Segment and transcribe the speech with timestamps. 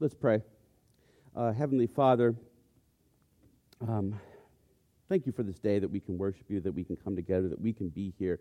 [0.00, 0.42] Let's pray.
[1.34, 2.36] Uh, Heavenly Father,
[3.80, 4.14] um,
[5.08, 7.48] thank you for this day that we can worship you, that we can come together,
[7.48, 8.38] that we can be here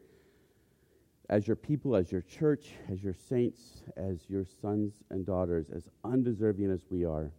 [1.32, 5.90] as your people, as your church, as your saints, as your sons and daughters, as
[6.04, 7.32] undeserving as we are.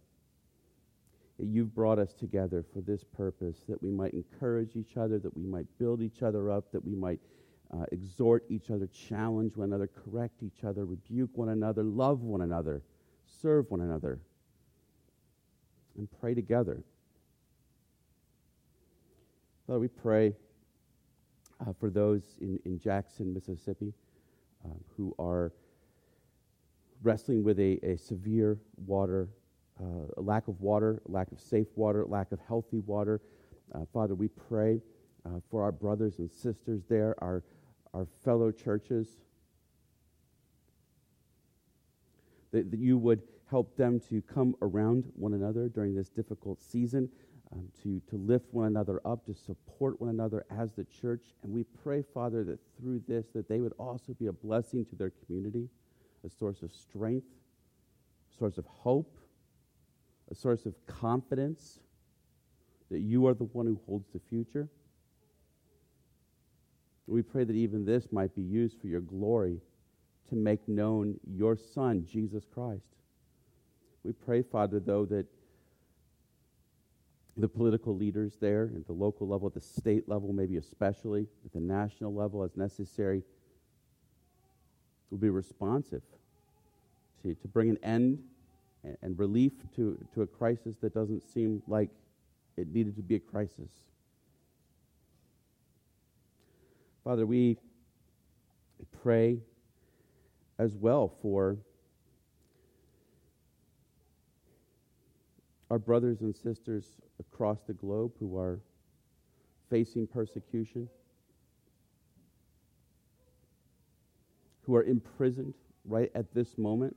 [1.37, 5.45] You've brought us together for this purpose, that we might encourage each other, that we
[5.45, 7.21] might build each other up, that we might
[7.73, 12.41] uh, exhort each other, challenge one another, correct each other, rebuke one another, love one
[12.41, 12.81] another,
[13.41, 14.19] serve one another,
[15.97, 16.83] and pray together.
[19.67, 20.33] Father, we pray
[21.61, 23.93] uh, for those in, in Jackson, Mississippi,
[24.65, 25.51] uh, who are
[27.03, 29.29] wrestling with a, a severe water,
[29.81, 33.21] uh, a lack of water, lack of safe water, lack of healthy water.
[33.73, 34.81] Uh, Father, we pray
[35.25, 37.43] uh, for our brothers and sisters there, our,
[37.93, 39.17] our fellow churches,
[42.51, 47.09] that, that you would help them to come around one another during this difficult season
[47.51, 51.23] um, to, to lift one another up, to support one another as the church.
[51.43, 54.95] And we pray, Father, that through this, that they would also be a blessing to
[54.95, 55.67] their community,
[56.25, 57.27] a source of strength,
[58.31, 59.17] a source of hope,
[60.29, 61.79] a source of confidence
[62.91, 64.67] that you are the one who holds the future.
[67.07, 69.59] We pray that even this might be used for your glory
[70.29, 72.83] to make known your Son, Jesus Christ.
[74.03, 75.25] We pray, Father, though, that
[77.37, 81.53] the political leaders there at the local level, at the state level, maybe especially at
[81.53, 83.23] the national level as necessary,
[85.09, 86.03] will be responsive
[87.23, 88.19] to, to bring an end
[88.83, 91.89] and, and relief to, to a crisis that doesn't seem like
[92.57, 93.71] it needed to be a crisis.
[97.03, 97.57] Father, we
[99.01, 99.39] pray
[100.59, 101.57] as well for
[105.71, 108.59] our brothers and sisters across the globe who are
[109.69, 110.89] facing persecution,
[114.63, 115.53] who are imprisoned
[115.85, 116.95] right at this moment,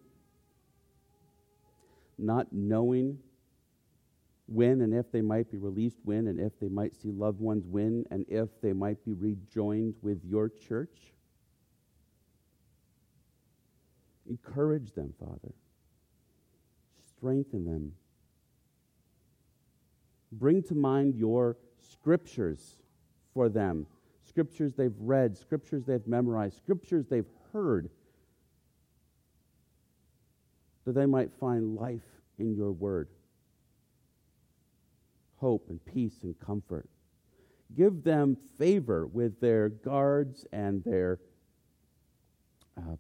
[2.19, 3.19] not knowing
[4.47, 7.65] when and if they might be released, when and if they might see loved ones,
[7.67, 11.12] when and if they might be rejoined with your church.
[14.33, 15.53] Encourage them, Father.
[17.17, 17.93] Strengthen them
[20.33, 22.79] bring to mind your scriptures
[23.35, 23.87] for them
[24.27, 27.91] scriptures they've read, scriptures they've memorized, scriptures they've heard,
[30.87, 32.07] that they might find life
[32.39, 33.09] in your word,
[35.37, 36.89] hope and peace and comfort.
[37.77, 41.19] Give them favor with their guards and their
[42.79, 42.97] uh,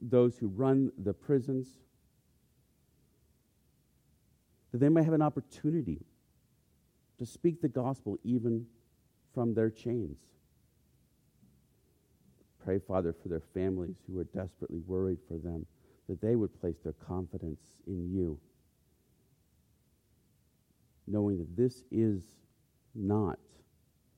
[0.00, 1.68] those who run the prisons,
[4.72, 6.00] that they may have an opportunity
[7.18, 8.66] to speak the gospel even
[9.34, 10.18] from their chains.
[12.64, 15.66] Pray, Father, for their families who are desperately worried for them,
[16.08, 18.38] that they would place their confidence in you,
[21.06, 22.22] knowing that this is
[22.94, 23.38] not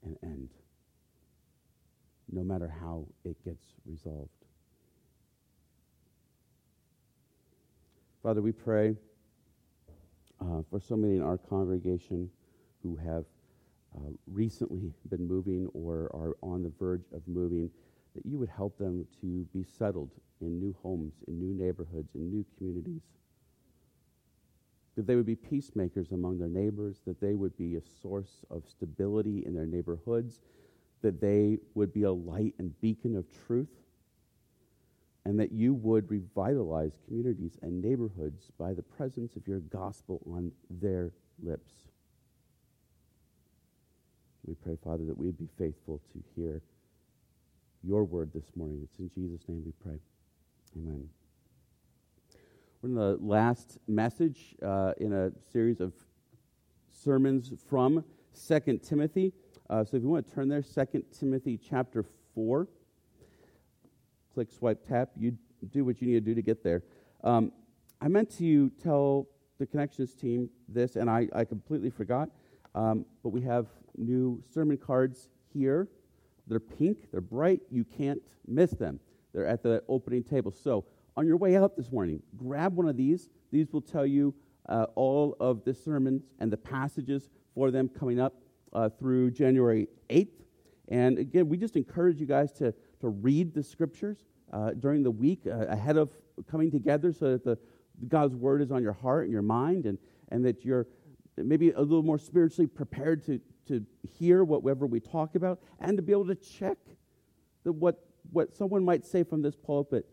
[0.05, 0.49] an end,
[2.31, 4.31] no matter how it gets resolved.
[8.23, 8.95] Father, we pray
[10.41, 12.31] uh, for so many in our congregation
[12.81, 13.25] who have
[13.97, 17.69] uh, recently been moving or are on the verge of moving,
[18.15, 20.11] that you would help them to be settled
[20.41, 23.03] in new homes, in new neighborhoods, in new communities.
[24.95, 28.63] That they would be peacemakers among their neighbors, that they would be a source of
[28.69, 30.39] stability in their neighborhoods,
[31.03, 33.82] that they would be a light and beacon of truth,
[35.25, 40.51] and that you would revitalize communities and neighborhoods by the presence of your gospel on
[40.69, 41.73] their lips.
[44.45, 46.63] We pray, Father, that we'd be faithful to hear
[47.85, 48.81] your word this morning.
[48.83, 49.99] It's in Jesus' name we pray.
[50.77, 51.09] Amen.
[52.81, 55.93] We're in the last message uh, in a series of
[56.91, 59.33] sermons from Second Timothy.
[59.71, 62.05] Uh, so if you want to turn there, Second Timothy chapter
[62.35, 62.67] 4.
[64.35, 65.11] Click, swipe, tap.
[65.17, 65.37] You
[65.71, 66.83] do what you need to do to get there.
[67.23, 67.53] Um,
[68.01, 72.31] I meant to tell the Connections team this, and I, I completely forgot.
[72.75, 75.89] Um, but we have new sermon cards here.
[76.47, 78.99] They're pink, they're bright, you can't miss them.
[79.33, 80.53] They're at the opening table.
[80.53, 80.85] So,
[81.17, 83.29] on your way out this morning, grab one of these.
[83.51, 84.35] These will tell you
[84.69, 88.35] uh, all of the sermons and the passages for them coming up
[88.73, 90.29] uh, through January 8th.
[90.89, 94.19] And again, we just encourage you guys to, to read the scriptures
[94.53, 96.11] uh, during the week uh, ahead of
[96.51, 97.59] coming together so that the
[98.09, 99.99] God's word is on your heart and your mind, and,
[100.31, 100.87] and that you're
[101.37, 103.85] maybe a little more spiritually prepared to, to
[104.19, 106.79] hear whatever we talk about and to be able to check
[107.65, 110.07] that what, what someone might say from this pulpit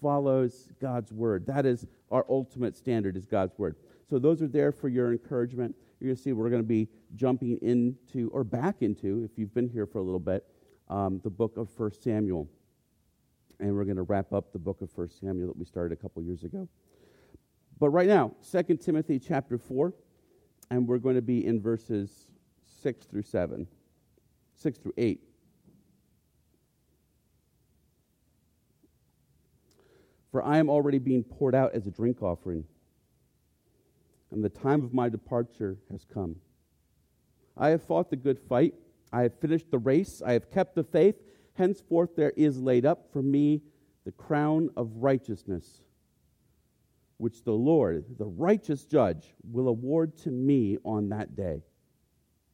[0.00, 1.46] follows God's word.
[1.46, 3.76] That is our ultimate standard is God's word.
[4.08, 5.74] So those are there for your encouragement.
[6.00, 9.52] You're going to see we're going to be jumping into or back into, if you've
[9.52, 10.44] been here for a little bit,
[10.88, 12.48] um, the book of First Samuel.
[13.60, 16.00] And we're going to wrap up the book of First Samuel that we started a
[16.00, 16.68] couple years ago.
[17.80, 19.92] But right now, 2 Timothy chapter 4,
[20.70, 22.26] and we're going to be in verses
[22.82, 23.66] 6 through 7,
[24.56, 25.20] 6 through 8.
[30.30, 32.64] For I am already being poured out as a drink offering,
[34.30, 36.36] and the time of my departure has come.
[37.56, 38.74] I have fought the good fight,
[39.12, 41.16] I have finished the race, I have kept the faith.
[41.54, 43.62] Henceforth there is laid up for me
[44.04, 45.82] the crown of righteousness,
[47.16, 51.62] which the Lord, the righteous judge, will award to me on that day.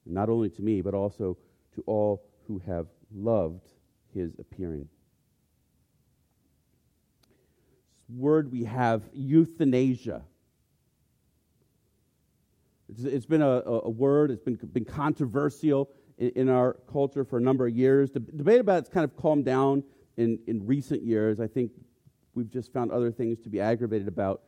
[0.07, 1.37] Not only to me, but also
[1.75, 3.69] to all who have loved
[4.15, 4.89] his appearing.
[8.09, 10.23] This word we have euthanasia.
[12.89, 17.41] It's, it's been a, a, word, it's been, been controversial in, our culture for a
[17.41, 18.11] number of years.
[18.11, 19.83] The debate about it's kind of calmed down
[20.17, 21.41] in, in recent years.
[21.41, 21.73] I think
[22.35, 24.43] we've just found other things to be aggravated about.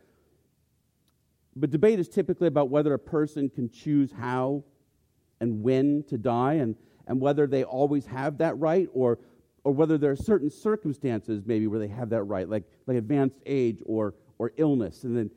[1.57, 4.65] But debate is typically about whether a person can choose how
[5.41, 6.77] and when to die and,
[7.07, 9.19] and whether they always have that right or
[9.67, 13.41] or whether there are certain circumstances maybe where they have that right, like, like advanced
[13.47, 15.03] age or, or illness.
[15.03, 15.31] And then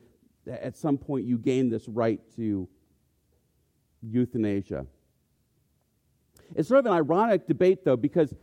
[0.48, 2.70] at some point you gain this right to
[4.04, 4.86] euthanasia.
[6.56, 8.34] It's sort of an ironic debate, though, because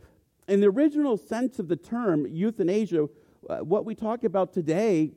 [0.47, 3.07] in the original sense of the term euthanasia,
[3.49, 5.11] uh, what we talk about today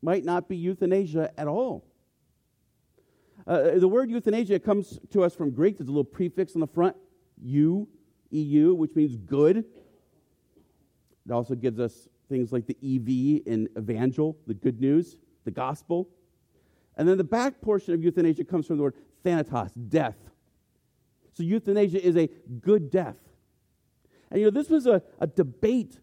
[0.00, 1.84] might not be euthanasia at all.
[3.46, 5.78] Uh, the word euthanasia comes to us from Greek.
[5.78, 6.96] There's a little prefix on the front,
[7.40, 7.86] eu,
[8.30, 9.64] EU, which means good.
[11.26, 16.08] It also gives us things like the EV in evangel, the good news, the gospel.
[16.96, 18.94] And then the back portion of euthanasia comes from the word
[19.24, 20.16] thanatos, death.
[21.32, 22.28] So euthanasia is a
[22.60, 23.16] good death.
[24.30, 25.98] And you know, this was a, a debate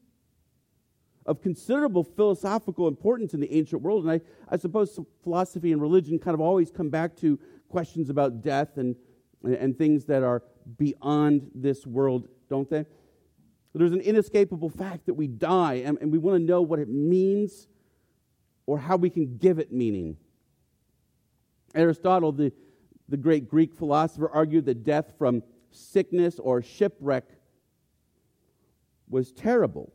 [1.25, 4.03] of considerable philosophical importance in the ancient world.
[4.03, 7.39] And I, I suppose philosophy and religion kind of always come back to
[7.69, 8.95] questions about death and,
[9.43, 10.41] and, things that are
[10.77, 12.85] beyond this world, don't they?
[13.75, 16.89] There's an inescapable fact that we die, and, and we want to know what it
[16.89, 17.67] means
[18.65, 20.17] or how we can give it meaning.
[21.75, 22.51] Aristotle, the,
[23.09, 27.25] the great Greek philosopher, argued that death from sickness or shipwreck
[29.09, 29.91] was terrible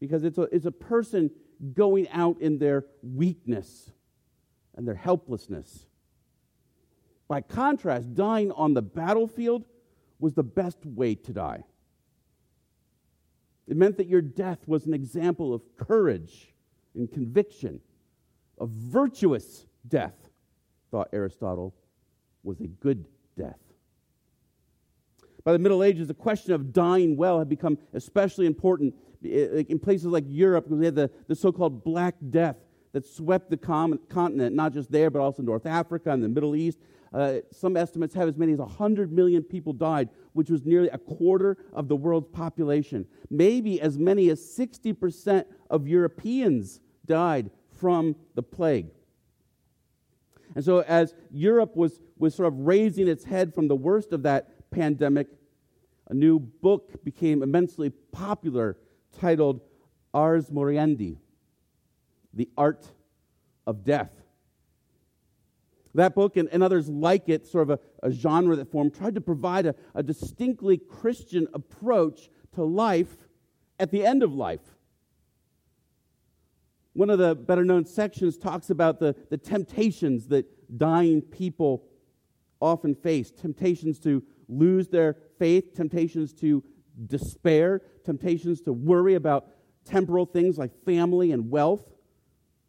[0.00, 1.30] because it's a, it's a person
[1.74, 3.90] going out in their weakness
[4.76, 5.86] and their helplessness.
[7.28, 9.64] By contrast, dying on the battlefield
[10.18, 11.64] was the best way to die.
[13.66, 16.52] It meant that your death was an example of courage
[16.94, 17.80] and conviction.
[18.60, 20.14] A virtuous death,
[20.90, 21.74] thought Aristotle,
[22.42, 23.04] was a good
[23.36, 23.58] death.
[25.44, 30.06] By the Middle Ages, the question of dying well had become especially important in places
[30.06, 32.56] like Europe because they had the, the so called Black Death
[32.92, 36.78] that swept the continent, not just there, but also North Africa and the Middle East.
[37.12, 40.98] Uh, some estimates have as many as 100 million people died, which was nearly a
[40.98, 43.06] quarter of the world's population.
[43.30, 48.86] Maybe as many as 60% of Europeans died from the plague.
[50.54, 54.22] And so, as Europe was, was sort of raising its head from the worst of
[54.24, 55.28] that pandemic,
[56.08, 58.76] a new book became immensely popular
[59.18, 59.60] titled
[60.12, 61.18] Ars Moriendi
[62.34, 62.86] The Art
[63.66, 64.10] of Death.
[65.94, 69.14] That book and, and others like it, sort of a, a genre that formed, tried
[69.14, 73.16] to provide a, a distinctly Christian approach to life
[73.78, 74.60] at the end of life.
[76.94, 81.84] One of the better known sections talks about the, the temptations that dying people
[82.60, 86.62] often face temptations to lose their faith, temptations to
[87.06, 89.48] despair, temptations to worry about
[89.84, 91.90] temporal things like family and wealth,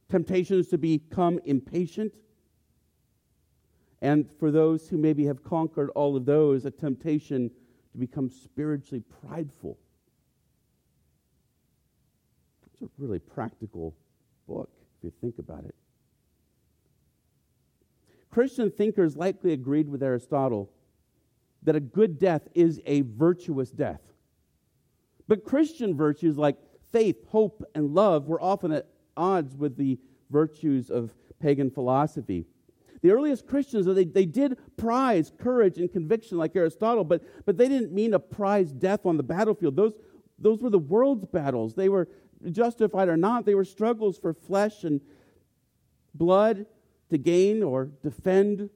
[0.09, 2.13] temptations to become impatient,
[4.01, 7.49] and for those who maybe have conquered all of those, a temptation
[7.91, 9.77] to become spiritually prideful.
[12.65, 13.95] It's a really practical
[14.47, 15.75] book if you think about it.
[18.29, 20.71] Christian thinkers likely agreed with Aristotle
[21.62, 24.01] that a good death is a virtuous death.
[25.27, 26.57] But Christian virtues like
[26.91, 32.45] faith, hope, and love were often at odds with the virtues of pagan philosophy.
[33.01, 37.67] The earliest Christians, they, they did prize courage and conviction like Aristotle, but, but they
[37.67, 39.75] didn't mean to prize death on the battlefield.
[39.75, 39.93] Those,
[40.39, 41.75] those were the world's battles.
[41.75, 42.07] They were
[42.51, 45.01] justified or not, they were struggles for flesh and
[46.13, 46.65] blood
[47.09, 48.69] to gain or defend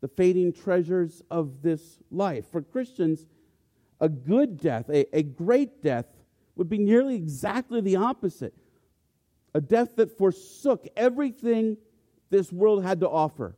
[0.00, 2.46] the fading treasures of this life.
[2.50, 3.26] For Christians,
[4.00, 6.06] a good death, a, a great death,
[6.54, 8.54] would be nearly exactly the opposite
[9.54, 11.78] a death that forsook everything
[12.28, 13.56] this world had to offer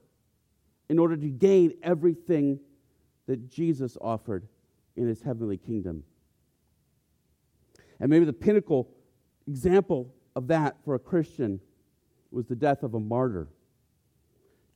[0.88, 2.60] in order to gain everything
[3.26, 4.46] that Jesus offered
[4.94, 6.04] in his heavenly kingdom.
[7.98, 8.88] And maybe the pinnacle
[9.48, 11.60] example of that for a Christian
[12.30, 13.48] was the death of a martyr.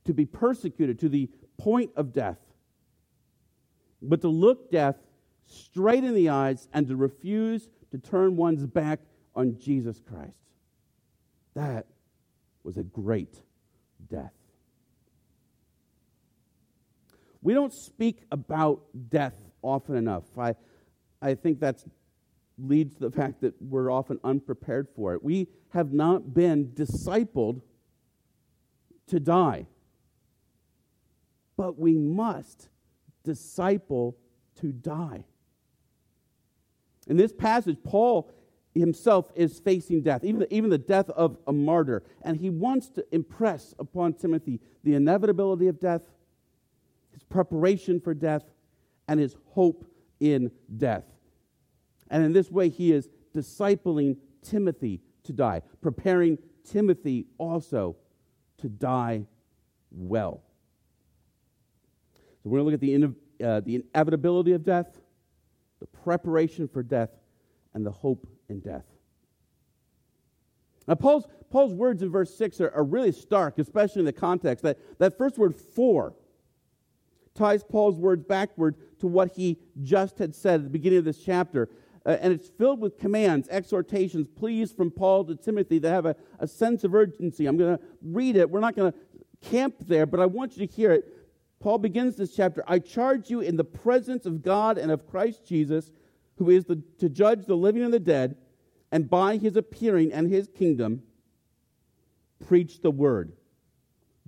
[0.05, 2.39] To be persecuted to the point of death,
[4.01, 4.97] but to look death
[5.45, 8.99] straight in the eyes and to refuse to turn one's back
[9.35, 10.37] on Jesus Christ.
[11.53, 11.85] That
[12.63, 13.41] was a great
[14.09, 14.33] death.
[17.41, 20.23] We don't speak about death often enough.
[20.37, 20.55] I,
[21.21, 21.83] I think that
[22.57, 25.23] leads to the fact that we're often unprepared for it.
[25.23, 27.61] We have not been discipled
[29.07, 29.67] to die,
[31.57, 32.69] but we must
[33.23, 34.17] disciple
[34.55, 35.25] to die.
[37.07, 38.31] In this passage, Paul
[38.73, 42.03] himself is facing death, even the, even the death of a martyr.
[42.23, 46.03] And he wants to impress upon Timothy the inevitability of death,
[47.11, 48.43] his preparation for death,
[49.07, 49.85] and his hope
[50.19, 51.03] in death.
[52.13, 57.95] And in this way, he is discipling Timothy to die, preparing Timothy also
[58.59, 59.25] to die
[59.89, 60.43] well.
[62.13, 65.01] So we're going to look at the, uh, the inevitability of death,
[65.79, 67.09] the preparation for death,
[67.73, 68.85] and the hope in death.
[70.87, 74.63] Now, Paul's, Paul's words in verse 6 are, are really stark, especially in the context.
[74.63, 76.13] That, that first word, for,
[77.33, 81.23] ties Paul's words backward to what he just had said at the beginning of this
[81.23, 81.69] chapter.
[82.05, 86.15] Uh, and it's filled with commands, exhortations, pleas from Paul to Timothy that have a,
[86.39, 87.45] a sense of urgency.
[87.45, 88.49] I'm going to read it.
[88.49, 88.97] We're not going to
[89.49, 91.05] camp there, but I want you to hear it.
[91.59, 95.45] Paul begins this chapter I charge you in the presence of God and of Christ
[95.47, 95.91] Jesus
[96.37, 98.35] who is the, to judge the living and the dead,
[98.91, 101.03] and by his appearing and his kingdom,
[102.45, 103.33] preach the word.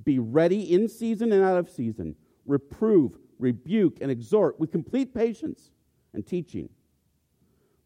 [0.04, 2.16] Be ready in season and out of season.
[2.46, 5.72] Reprove, rebuke, and exhort with complete patience
[6.14, 6.70] and teaching.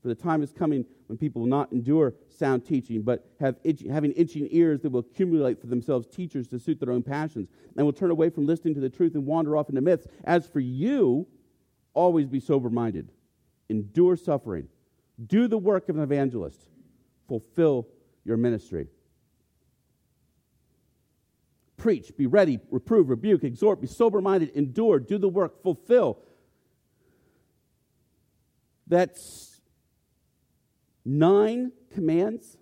[0.01, 3.83] For the time is coming when people will not endure sound teaching, but have itch,
[3.89, 7.85] having itching ears that will accumulate for themselves teachers to suit their own passions, and
[7.85, 10.07] will turn away from listening to the truth and wander off into myths.
[10.23, 11.27] As for you,
[11.93, 13.11] always be sober minded
[13.69, 14.67] endure suffering,
[15.27, 16.59] do the work of an evangelist,
[17.27, 17.87] fulfill
[18.25, 18.87] your ministry.
[21.77, 26.19] Preach, be ready, reprove, rebuke, exhort, be sober minded, endure, do the work, fulfill.
[28.87, 29.58] That's
[31.05, 32.57] nine commands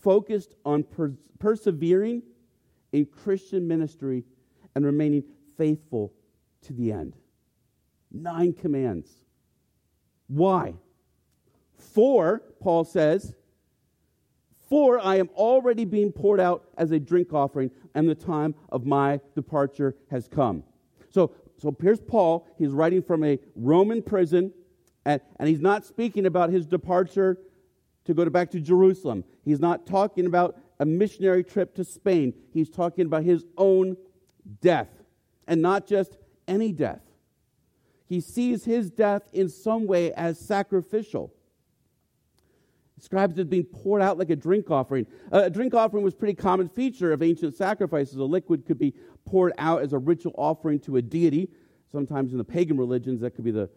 [0.00, 2.22] focused on per- persevering
[2.92, 4.24] in Christian ministry
[4.74, 5.24] and remaining
[5.56, 6.12] faithful
[6.62, 7.16] to the end.
[8.10, 9.10] Nine commands.
[10.28, 10.74] Why?
[11.76, 13.34] For, Paul says,
[14.68, 18.84] for I am already being poured out as a drink offering, and the time of
[18.84, 20.64] my departure has come.
[21.10, 22.46] So, so here's Paul.
[22.58, 24.52] He's writing from a Roman prison,
[25.06, 27.38] and, and he's not speaking about his departure
[28.04, 29.24] to go to back to Jerusalem.
[29.42, 32.34] He's not talking about a missionary trip to Spain.
[32.52, 33.96] He's talking about his own
[34.60, 34.90] death,
[35.48, 37.00] and not just any death
[38.06, 41.32] he sees his death in some way as sacrificial.
[42.96, 45.06] Describes it being poured out like a drink offering.
[45.30, 48.16] a drink offering was a pretty common feature of ancient sacrifices.
[48.16, 48.94] A liquid could be
[49.26, 51.50] poured out as a ritual offering to a deity.
[51.90, 53.68] Sometimes in the pagan religions, that could be the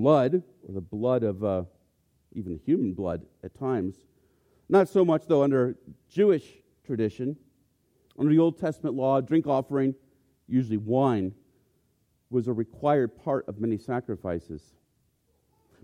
[0.00, 1.62] blood or the blood of uh,
[2.32, 3.94] even human blood at times.
[4.68, 5.76] Not so much, though, under
[6.10, 6.44] Jewish
[6.84, 7.36] tradition.
[8.18, 9.94] Under the Old Testament law, drink offering,
[10.48, 11.32] usually wine,
[12.30, 14.62] was a required part of many sacrifices.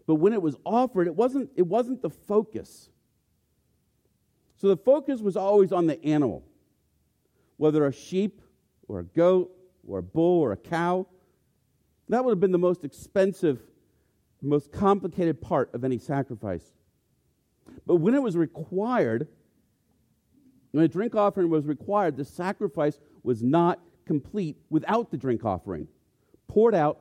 [0.06, 2.88] But when it was offered, it wasn't, it wasn't the focus.
[4.56, 6.42] So the focus was always on the animal,
[7.58, 8.42] whether a sheep
[8.88, 9.52] or a goat
[9.86, 11.06] or a bull or a cow.
[12.08, 13.62] That would have been the most expensive,
[14.48, 16.72] most complicated part of any sacrifice.
[17.86, 19.28] But when it was required,
[20.72, 25.88] when a drink offering was required, the sacrifice was not complete without the drink offering
[26.48, 27.00] poured out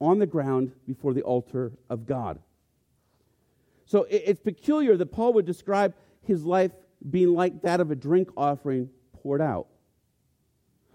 [0.00, 2.40] on the ground before the altar of God.
[3.84, 6.72] So it's peculiar that Paul would describe his life
[7.08, 9.66] being like that of a drink offering poured out.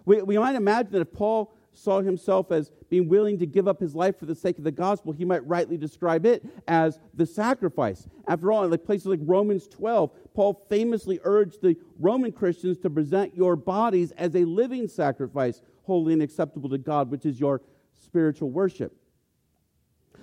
[0.05, 3.79] We, we might imagine that if Paul saw himself as being willing to give up
[3.79, 7.25] his life for the sake of the gospel, he might rightly describe it as the
[7.25, 8.07] sacrifice.
[8.27, 12.89] After all, in like places like Romans 12, Paul famously urged the Roman Christians to
[12.89, 17.61] present your bodies as a living sacrifice, holy and acceptable to God, which is your
[17.93, 18.95] spiritual worship.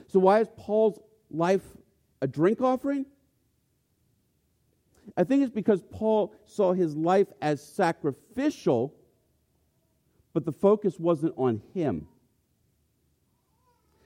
[0.08, 0.98] So, why is Paul's
[1.30, 1.62] life
[2.20, 3.06] a drink offering?
[5.16, 8.94] I think it's because Paul saw his life as sacrificial
[10.34, 12.06] but the focus wasn't on him.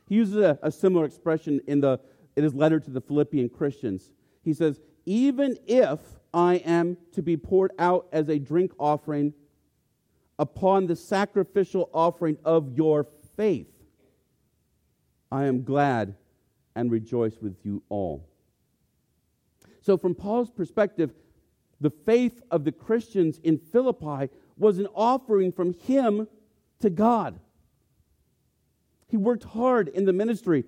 [0.09, 1.99] He uses a, a similar expression in, the,
[2.37, 4.13] in his letter to the Philippian Christians.
[4.45, 5.99] He says, Even if
[6.33, 9.33] I am to be poured out as a drink offering
[10.39, 13.07] upon the sacrificial offering of your
[13.37, 13.73] faith,
[15.33, 16.15] I am glad
[16.77, 18.29] and rejoice with you all.
[19.81, 21.13] So, from Paul's perspective,
[21.81, 26.29] the faith of the Christians in Philippi was an offering from him
[26.81, 27.39] to God.
[29.09, 30.65] He worked hard in the ministry,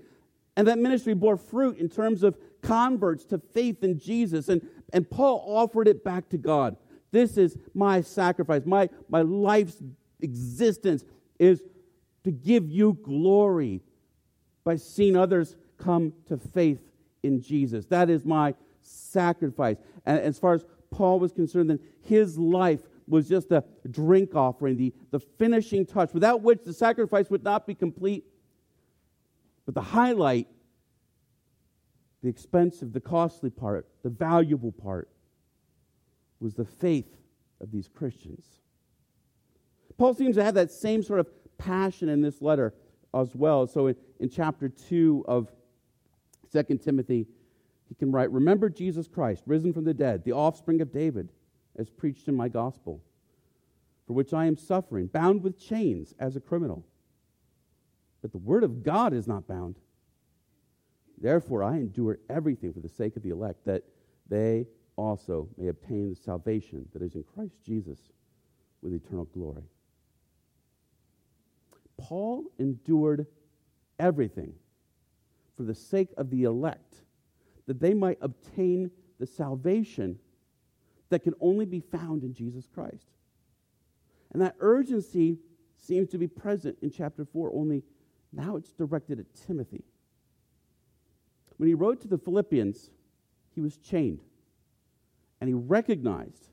[0.57, 4.49] and that ministry bore fruit in terms of converts to faith in Jesus.
[4.49, 6.77] And, and Paul offered it back to God.
[7.11, 8.63] This is my sacrifice.
[8.65, 9.83] My, my life's
[10.21, 11.05] existence
[11.39, 11.63] is
[12.25, 13.83] to give you glory
[14.65, 16.81] by seeing others come to faith
[17.23, 17.87] in Jesus.
[17.87, 19.77] That is my sacrifice.
[20.05, 24.77] And as far as Paul was concerned, then his life was just a drink offering,
[24.77, 28.25] the, the finishing touch, without which the sacrifice would not be complete.
[29.67, 30.49] But the highlight,
[32.23, 35.09] the expensive, the costly part, the valuable part,
[36.41, 37.17] was the faith
[37.61, 38.47] of these Christians.
[39.99, 42.73] Paul seems to have that same sort of passion in this letter
[43.13, 43.67] as well.
[43.67, 45.53] So in, in chapter 2 of
[46.53, 47.27] 2 Timothy,
[47.89, 51.29] he can write, Remember Jesus Christ, risen from the dead, the offspring of David
[51.79, 53.03] as preached in my gospel,
[54.07, 56.85] for which I am suffering, bound with chains as a criminal.
[58.23, 59.77] But the word of God is not bound.
[61.21, 63.85] Therefore, I endure everything for the sake of the elect, that
[64.29, 67.99] they also may obtain the salvation that is in Christ Jesus
[68.83, 69.65] with eternal glory.
[71.99, 73.27] Paul endured
[73.99, 74.55] everything
[75.57, 76.97] for the sake of the elect,
[77.67, 80.19] that they might obtain the salvation
[81.11, 83.07] that can only be found in Jesus Christ.
[84.33, 85.39] And that urgency
[85.77, 87.83] seems to be present in chapter 4, only
[88.33, 89.85] now it's directed at Timothy.
[91.57, 92.91] When he wrote to the Philippians,
[93.55, 94.23] he was chained,
[95.41, 96.49] and he recognized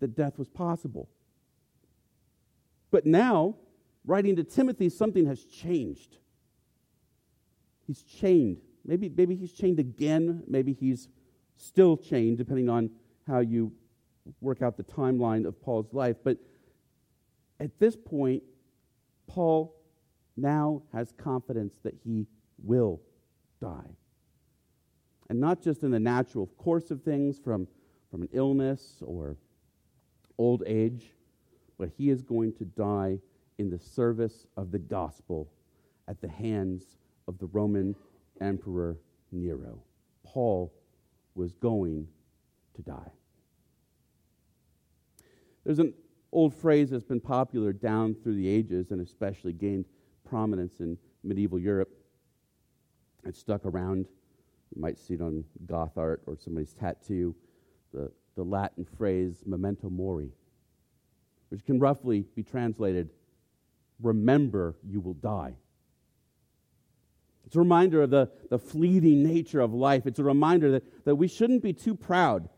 [0.00, 1.08] that death was possible.
[2.90, 3.56] But now,
[4.04, 6.16] writing to Timothy, something has changed.
[7.86, 8.62] He's chained.
[8.84, 10.42] Maybe, maybe he's chained again.
[10.48, 11.08] Maybe he's
[11.56, 12.90] still chained, depending on
[13.26, 13.72] how you
[14.40, 16.16] work out the timeline of Paul's life.
[16.22, 16.38] But
[17.58, 18.42] at this point,
[19.26, 19.74] Paul
[20.36, 22.26] now has confidence that he
[22.62, 23.00] will
[23.60, 23.96] die.
[25.28, 27.68] And not just in the natural course of things from,
[28.10, 29.36] from an illness or
[30.38, 31.12] old age,
[31.78, 33.18] but he is going to die
[33.58, 35.50] in the service of the gospel
[36.08, 36.96] at the hands
[37.28, 37.94] of the Roman
[38.40, 38.96] Emperor
[39.30, 39.82] Nero.
[40.24, 40.72] Paul
[41.34, 42.08] was going
[42.74, 43.12] to die.
[45.64, 45.94] There's an
[46.32, 49.84] old phrase that's been popular down through the ages and especially gained
[50.28, 51.90] prominence in medieval Europe.
[53.24, 54.06] It's stuck around.
[54.74, 57.34] You might see it on goth art or somebody's tattoo.
[57.92, 60.30] The, the Latin phrase memento mori,
[61.48, 63.10] which can roughly be translated
[64.02, 65.54] remember you will die.
[67.46, 70.06] It's a reminder of the, the fleeting nature of life.
[70.06, 72.48] It's a reminder that, that we shouldn't be too proud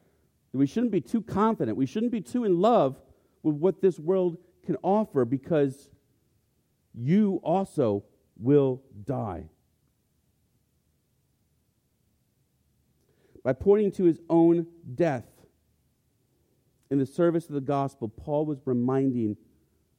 [0.53, 1.77] we shouldn't be too confident.
[1.77, 3.01] We shouldn't be too in love
[3.43, 5.89] with what this world can offer because
[6.95, 8.05] you also
[8.39, 9.49] will die.
[13.43, 15.27] By pointing to his own death
[16.91, 19.37] in the service of the gospel, Paul was reminding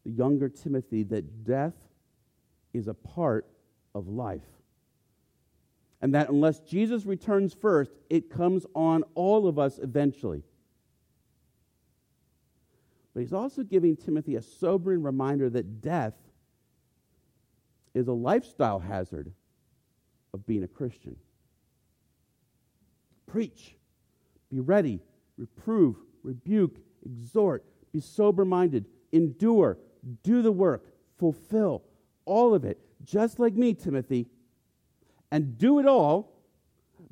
[0.05, 1.73] the younger Timothy that death
[2.73, 3.47] is a part
[3.95, 4.41] of life
[6.03, 10.43] and that unless Jesus returns first, it comes on all of us eventually.
[13.13, 16.15] But he's also giving Timothy a sobering reminder that death
[17.93, 19.31] is a lifestyle hazard
[20.33, 21.15] of being a Christian.
[23.25, 23.77] Preach,
[24.51, 24.99] be ready,
[25.37, 27.63] reprove, rebuke, exhort,
[27.93, 29.77] be sober minded, endure,
[30.21, 30.85] do the work,
[31.17, 31.81] fulfill
[32.25, 34.27] all of it, just like me, Timothy
[35.33, 36.31] and do it all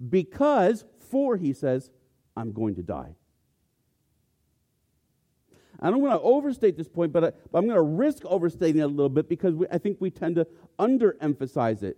[0.10, 1.90] because, for, he says,
[2.38, 3.16] I'm going to die.
[5.80, 8.84] I don't want to overstate this point, but, I, I'm going to risk overstating it
[8.84, 10.46] a little bit because we, I think we tend to
[10.78, 11.98] underemphasize it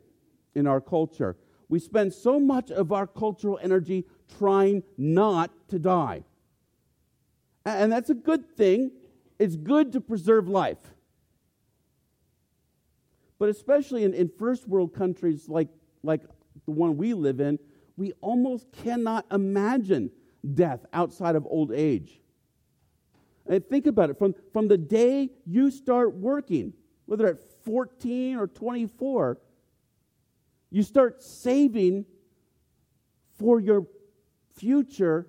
[0.56, 1.36] in our culture.
[1.68, 4.06] We spend so much of our cultural energy
[4.40, 6.24] trying not to die.
[7.66, 8.92] And that's a good thing.
[9.40, 10.94] It's good to preserve life.
[13.40, 15.68] But especially in, in first world countries like,
[16.04, 16.22] like
[16.66, 17.58] the one we live in,
[17.98, 20.12] we almost cannot imagine
[20.54, 22.20] death outside of old age.
[23.46, 26.74] And think about it from, from the day you start working,
[27.06, 29.38] whether at 14 or 24,
[30.72, 32.06] you start saving
[33.38, 33.86] for your
[34.56, 35.28] future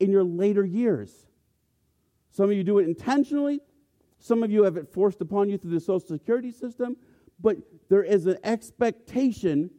[0.00, 1.26] in your later years.
[2.30, 3.60] Some of you do it intentionally,
[4.18, 6.96] some of you have it forced upon you through the Social Security system,
[7.40, 7.56] but
[7.88, 9.70] there is an expectation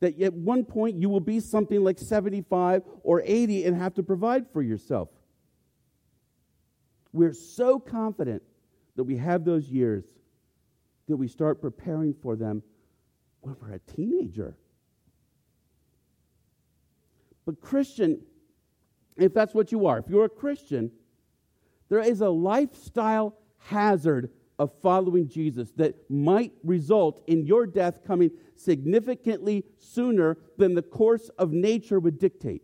[0.00, 4.02] that at one point you will be something like 75 or 80 and have to
[4.02, 5.08] provide for yourself.
[7.12, 8.42] We're so confident
[8.96, 10.04] that we have those years
[11.08, 12.62] that we start preparing for them
[13.40, 14.56] when we're a teenager.
[17.46, 18.20] But, Christian,
[19.16, 20.90] if that's what you are, if you're a Christian,
[21.88, 28.30] there is a lifestyle hazard of following Jesus that might result in your death coming
[28.56, 32.62] significantly sooner than the course of nature would dictate.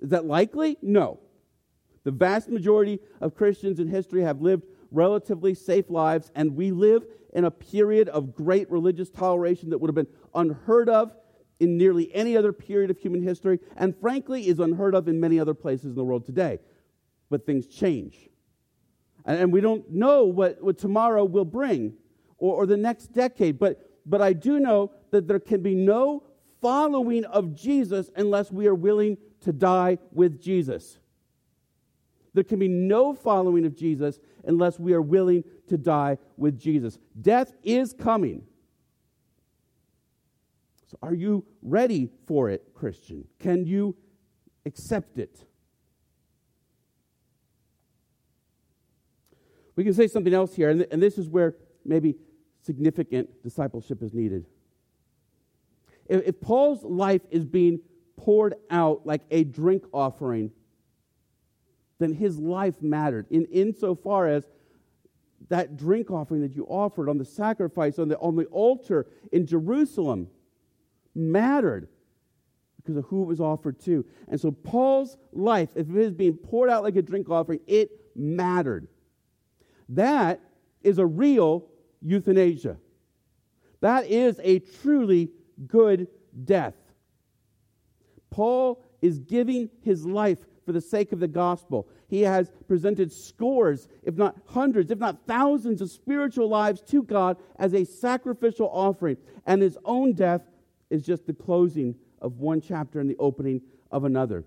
[0.00, 0.76] Is that likely?
[0.82, 1.20] No.
[2.04, 7.04] The vast majority of Christians in history have lived relatively safe lives, and we live
[7.34, 11.12] in a period of great religious toleration that would have been unheard of
[11.60, 15.40] in nearly any other period of human history, and frankly is unheard of in many
[15.40, 16.58] other places in the world today.
[17.30, 18.28] But things change.
[19.28, 21.92] And, we don't know what, what tomorrow will bring
[22.38, 23.58] or, or the next decade.
[23.58, 26.24] But, but I do know that there can be no
[26.62, 30.98] following of Jesus unless we are willing to die with Jesus.
[32.32, 36.98] There can be no following of Jesus unless we are willing to die with Jesus.
[37.20, 38.42] Death is coming.
[40.86, 43.26] So, are you ready for it, Christian?
[43.38, 43.94] Can you
[44.64, 45.44] accept it?
[49.78, 52.16] We can say something else here, and, th- and this is where maybe
[52.62, 54.44] significant discipleship is needed.
[56.06, 57.78] If, if Paul's life is being
[58.16, 60.50] poured out like a drink offering,
[62.00, 64.48] then his life mattered in insofar as
[65.48, 69.46] that drink offering that you offered on the sacrifice on the, on the altar in
[69.46, 70.26] Jerusalem
[71.14, 71.86] mattered
[72.78, 74.04] because of who it was offered to.
[74.26, 77.92] And so Paul's life, if it is being poured out like a drink offering, it
[78.16, 78.88] mattered.
[79.88, 80.40] That
[80.82, 81.64] is a real
[82.02, 82.76] euthanasia.
[83.80, 85.30] That is a truly
[85.66, 86.08] good
[86.44, 86.74] death.
[88.30, 91.88] Paul is giving his life for the sake of the gospel.
[92.08, 97.38] He has presented scores, if not hundreds, if not thousands of spiritual lives to God
[97.56, 99.16] as a sacrificial offering.
[99.46, 100.42] And his own death
[100.90, 104.44] is just the closing of one chapter and the opening of another.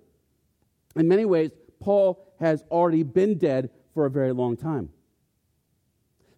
[0.95, 4.89] In many ways, Paul has already been dead for a very long time.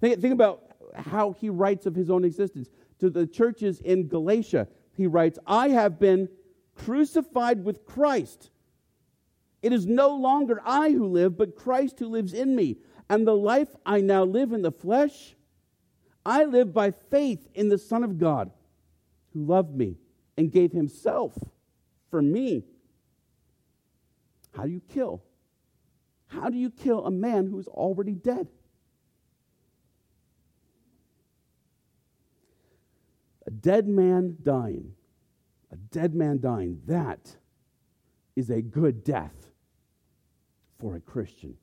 [0.03, 0.63] Think, think about
[0.93, 2.67] how he writes of his own existence.
[2.99, 6.27] To the churches in Galatia, he writes, I have been
[6.75, 8.49] crucified with Christ.
[9.61, 12.79] It is no longer I who live, but Christ who lives in me.
[13.09, 15.37] And the life I now live in the flesh,
[16.25, 18.51] I live by faith in the Son of God,
[19.31, 19.95] who loved me
[20.35, 21.33] and gave himself
[22.11, 22.65] for me.
[24.53, 25.23] How do you kill?
[26.27, 28.49] How do you kill a man who is already dead?
[33.45, 34.93] A dead man dying,
[35.71, 37.35] a dead man dying, that
[38.35, 39.51] is a good death
[40.79, 41.57] for a Christian.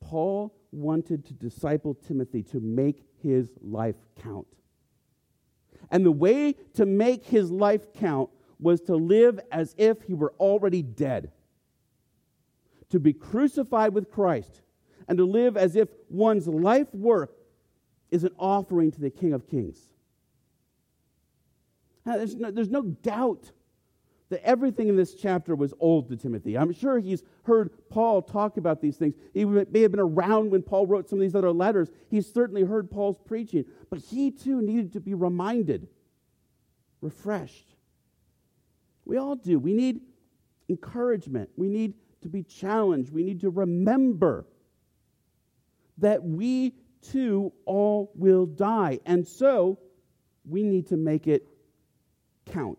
[0.00, 4.46] Paul wanted to disciple Timothy to make his life count.
[5.90, 10.34] And the way to make his life count was to live as if he were
[10.38, 11.30] already dead,
[12.90, 14.62] to be crucified with Christ,
[15.06, 17.37] and to live as if one's life work
[18.10, 19.78] is an offering to the King of Kings.
[22.04, 23.50] There's, no, there's no doubt
[24.30, 26.56] that everything in this chapter was old to Timothy.
[26.56, 29.14] I'm sure he's heard Paul talk about these things.
[29.32, 31.90] He may have been around when Paul wrote some of these other letters.
[32.10, 35.88] He's certainly heard Paul's preaching, but he too needed to be reminded,
[37.00, 37.74] refreshed.
[39.04, 39.58] We all do.
[39.58, 40.00] We need
[40.68, 41.48] encouragement.
[41.56, 43.12] We need to be challenged.
[43.12, 44.44] We need to remember
[45.98, 49.00] that we too all will die.
[49.06, 49.78] And so
[50.44, 51.46] we need to make it
[52.46, 52.78] count.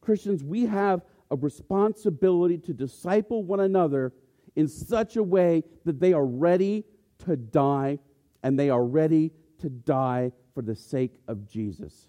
[0.00, 4.12] Christians, we have a responsibility to disciple one another
[4.56, 6.84] in such a way that they are ready
[7.26, 7.98] to die
[8.42, 12.08] and they are ready to die for the sake of Jesus.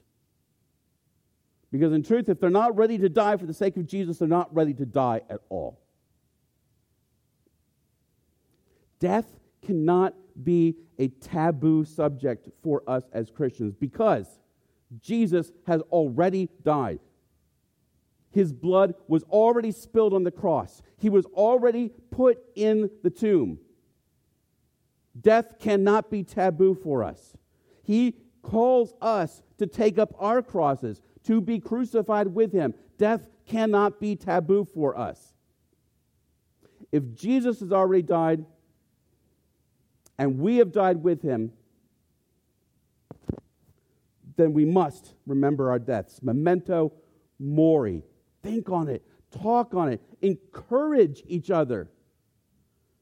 [1.71, 4.27] Because in truth, if they're not ready to die for the sake of Jesus, they're
[4.27, 5.79] not ready to die at all.
[8.99, 14.39] Death cannot be a taboo subject for us as Christians because
[15.01, 16.99] Jesus has already died.
[18.31, 23.59] His blood was already spilled on the cross, he was already put in the tomb.
[25.19, 27.35] Death cannot be taboo for us.
[27.81, 32.73] He calls us to take up our crosses, to be crucified with him.
[32.97, 35.33] Death cannot be taboo for us.
[36.91, 38.45] If Jesus has already died
[40.19, 41.53] and we have died with him,
[44.36, 46.21] then we must remember our deaths.
[46.21, 46.91] Memento
[47.39, 48.03] mori.
[48.43, 49.01] Think on it,
[49.32, 51.89] talk on it, encourage each other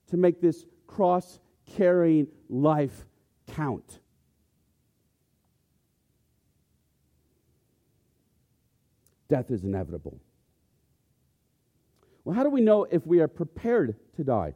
[0.07, 1.39] to make this cross
[1.75, 3.05] carrying life
[3.47, 3.99] count.
[9.27, 10.19] Death is inevitable.
[12.23, 14.53] Well, how do we know if we are prepared to die?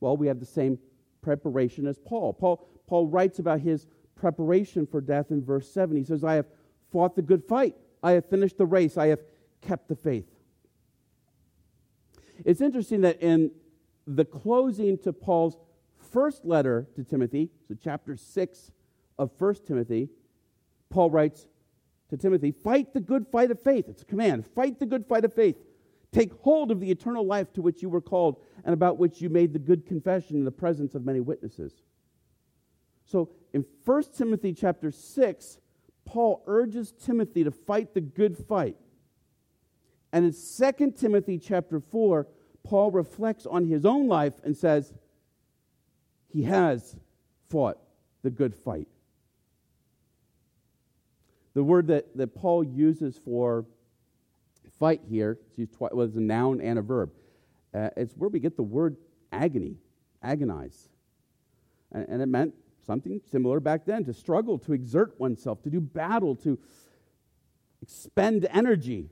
[0.00, 0.78] Well, we have the same
[1.22, 2.32] preparation as Paul.
[2.32, 5.96] Paul, Paul writes about his preparation for death in verse 7.
[5.96, 6.46] He says, I have
[6.90, 7.74] fought the good fight.
[8.02, 8.96] I have finished the race.
[8.96, 9.20] I have
[9.60, 10.26] kept the faith.
[12.44, 13.52] It's interesting that in
[14.06, 15.56] the closing to Paul's
[16.10, 18.70] first letter to Timothy, so chapter 6
[19.18, 20.08] of 1 Timothy,
[20.90, 21.46] Paul writes
[22.10, 23.86] to Timothy, Fight the good fight of faith.
[23.88, 24.46] It's a command.
[24.54, 25.56] Fight the good fight of faith.
[26.12, 29.30] Take hold of the eternal life to which you were called and about which you
[29.30, 31.72] made the good confession in the presence of many witnesses.
[33.04, 35.58] So in 1 Timothy chapter 6,
[36.04, 38.76] Paul urges Timothy to fight the good fight.
[40.12, 42.26] And in 2 Timothy chapter 4,
[42.62, 44.92] Paul reflects on his own life and says,
[46.28, 46.96] he has
[47.48, 47.78] fought
[48.22, 48.88] the good fight.
[51.54, 53.66] The word that, that Paul uses for
[54.82, 57.12] fight here, it's well, it's a noun and a verb.
[57.72, 58.96] Uh, it's where we get the word
[59.30, 59.76] agony,
[60.24, 60.88] agonize.
[61.92, 62.52] And, and it meant
[62.84, 66.58] something similar back then to struggle, to exert oneself, to do battle, to
[67.80, 69.08] expend energy.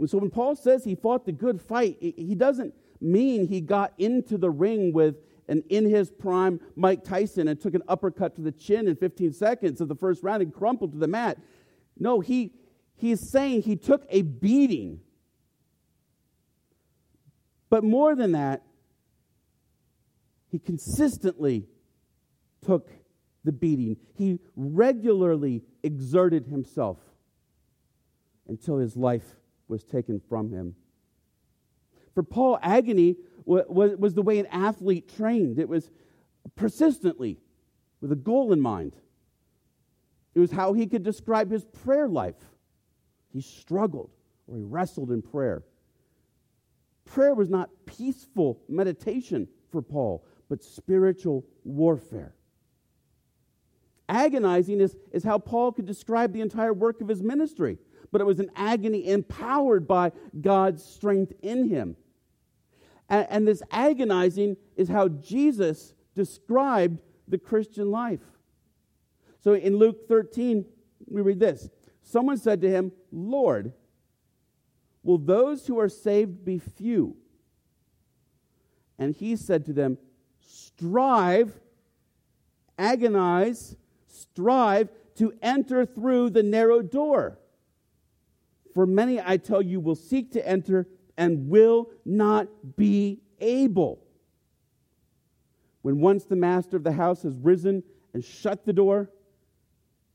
[0.00, 3.92] And so when Paul says he fought the good fight, he doesn't mean he got
[3.96, 5.14] into the ring with
[5.46, 9.32] an in his prime Mike Tyson and took an uppercut to the chin in 15
[9.32, 11.38] seconds of the first round and crumpled to the mat.
[11.96, 12.50] No, he,
[12.96, 15.00] he's saying he took a beating.
[17.70, 18.62] But more than that,
[20.50, 21.66] he consistently
[22.64, 22.90] took
[23.44, 23.96] the beating.
[24.14, 26.98] He regularly exerted himself
[28.46, 29.36] until his life
[29.68, 30.74] was taken from him.
[32.14, 35.90] For Paul, agony was, was the way an athlete trained, it was
[36.54, 37.38] persistently
[38.00, 38.94] with a goal in mind.
[40.34, 42.36] It was how he could describe his prayer life.
[43.32, 44.10] He struggled
[44.46, 45.62] or he wrestled in prayer.
[47.04, 52.34] Prayer was not peaceful meditation for Paul, but spiritual warfare.
[54.08, 57.78] Agonizing is, is how Paul could describe the entire work of his ministry,
[58.10, 61.96] but it was an agony empowered by God's strength in him.
[63.08, 68.20] And, and this agonizing is how Jesus described the Christian life.
[69.40, 70.64] So in Luke 13,
[71.08, 71.70] we read this
[72.02, 73.72] Someone said to him, Lord,
[75.02, 77.16] will those who are saved be few?
[78.98, 79.98] And he said to them,
[80.40, 81.58] strive,
[82.78, 87.38] agonize, strive to enter through the narrow door.
[88.74, 90.86] For many, I tell you, will seek to enter
[91.16, 94.02] and will not be able.
[95.82, 97.82] When once the master of the house has risen
[98.14, 99.10] and shut the door,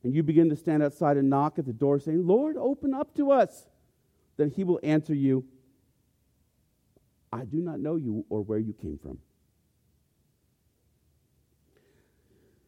[0.03, 3.15] and you begin to stand outside and knock at the door, saying, Lord, open up
[3.15, 3.67] to us,
[4.37, 5.45] then he will answer you,
[7.31, 9.19] I do not know you or where you came from.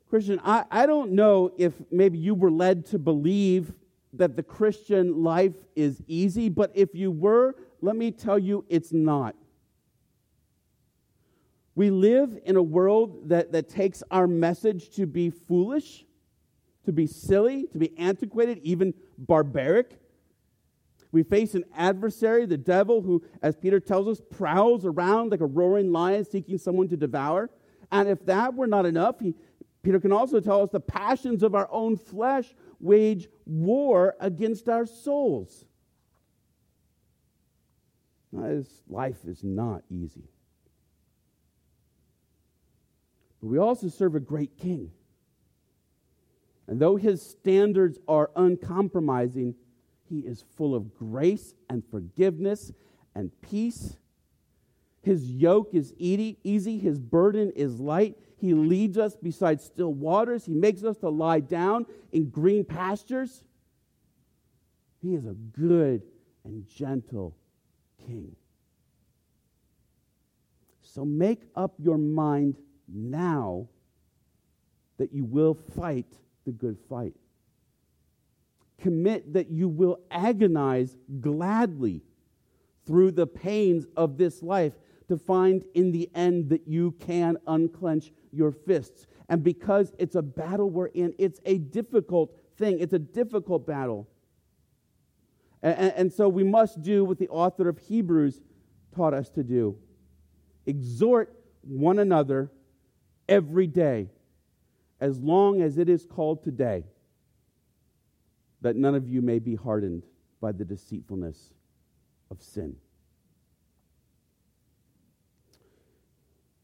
[0.10, 3.72] Christian, I, I don't know if maybe you were led to believe
[4.14, 8.92] that the Christian life is easy, but if you were, let me tell you, it's
[8.92, 9.36] not.
[11.76, 16.06] We live in a world that, that takes our message to be foolish,
[16.86, 20.00] to be silly, to be antiquated, even barbaric.
[21.12, 25.46] We face an adversary, the devil, who, as Peter tells us, prowls around like a
[25.46, 27.50] roaring lion seeking someone to devour.
[27.92, 29.34] And if that were not enough, he,
[29.82, 34.86] Peter can also tell us the passions of our own flesh wage war against our
[34.86, 35.66] souls.
[38.38, 40.30] His life is not easy.
[43.42, 44.92] But we also serve a great king.
[46.70, 49.56] And though his standards are uncompromising,
[50.08, 52.72] he is full of grace and forgiveness
[53.16, 53.98] and peace.
[55.02, 58.20] His yoke is easy, his burden is light.
[58.38, 63.44] He leads us beside still waters, he makes us to lie down in green pastures.
[65.02, 66.04] He is a good
[66.44, 67.36] and gentle
[68.06, 68.36] king.
[70.84, 73.70] So make up your mind now
[74.98, 76.06] that you will fight
[76.50, 77.14] the good fight.
[78.82, 82.02] Commit that you will agonize gladly
[82.88, 84.74] through the pains of this life
[85.10, 89.06] to find in the end that you can unclench your fists.
[89.28, 94.08] And because it's a battle we're in, it's a difficult thing, it's a difficult battle.
[95.62, 98.42] And, and, so we must do what the author of Hebrews
[98.96, 99.78] taught us to do
[100.66, 102.50] exhort one another
[103.28, 104.10] every day,
[105.00, 106.84] as long as it is called today,
[108.62, 110.04] that none of you may be hardened
[110.42, 111.52] by the deceitfulness
[112.30, 112.76] of sin.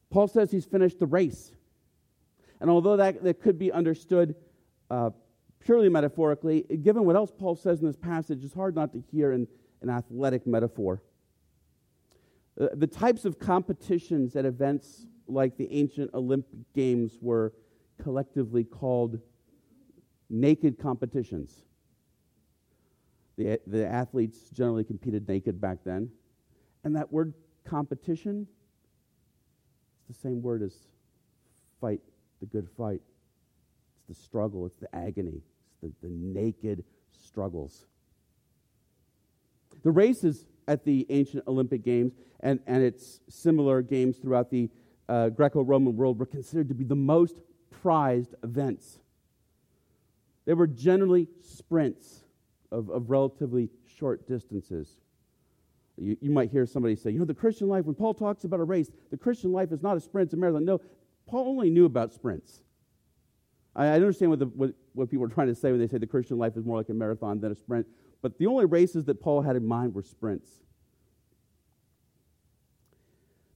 [0.10, 1.52] Paul says he's finished the race.
[2.62, 4.36] And although that, that could be understood
[4.90, 5.10] uh,
[5.60, 9.32] purely metaphorically, given what else Paul says in this passage, it's hard not to hear
[9.32, 9.48] an,
[9.82, 11.02] an athletic metaphor.
[12.60, 17.52] Uh, the types of competitions at events like the ancient Olympic Games were
[18.02, 19.20] collectively called
[20.30, 21.62] naked competitions.
[23.38, 26.10] The, the athletes generally competed naked back then.
[26.84, 27.34] And that word
[27.66, 28.48] competition,
[30.08, 30.74] it's the same word as
[31.82, 32.02] fight,
[32.40, 33.02] the good fight.
[33.98, 35.42] It's the struggle, it's the agony,
[35.84, 37.86] it's the, the naked struggles.
[39.84, 44.70] The races at the ancient Olympic Games and, and its similar games throughout the
[45.08, 47.36] uh, Greco Roman world were considered to be the most
[47.86, 48.98] prized events.
[50.46, 52.24] They were generally sprints
[52.72, 54.98] of, of relatively short distances.
[55.96, 58.60] You, you might hear somebody say, you know, the Christian life, when Paul talks about
[58.60, 60.66] a race, the Christian life is not a sprint, it's a marathon.
[60.66, 60.82] No,
[61.28, 62.64] Paul only knew about sprints.
[63.76, 66.00] I, I understand what, the, what, what people are trying to say when they say
[66.00, 67.86] the Christian life is more like a marathon than a sprint,
[68.24, 70.50] but the only races that Paul had in mind were sprints.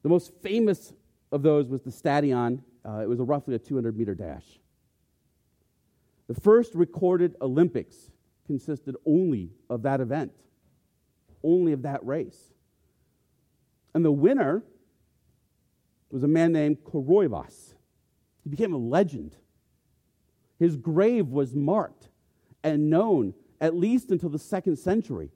[0.03, 0.93] The most famous
[1.31, 2.63] of those was the Stadion.
[2.85, 4.59] Uh, it was a roughly a 200 meter dash.
[6.27, 8.11] The first recorded Olympics
[8.45, 10.31] consisted only of that event,
[11.43, 12.53] only of that race.
[13.93, 14.63] And the winner
[16.11, 17.73] was a man named Koroibos.
[18.43, 19.35] He became a legend.
[20.57, 22.09] His grave was marked
[22.63, 25.31] and known at least until the second century.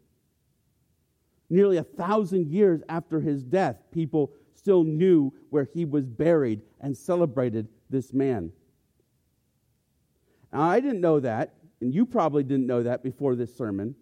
[1.49, 6.95] Nearly a thousand years after his death, people still knew where he was buried and
[6.95, 8.49] celebrated this man.
[10.54, 13.93] Now, I didn't know that, and you probably didn't know that before this sermon,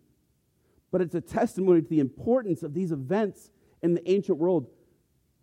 [0.91, 3.49] but it's a testimony to the importance of these events
[3.81, 4.67] in the ancient world.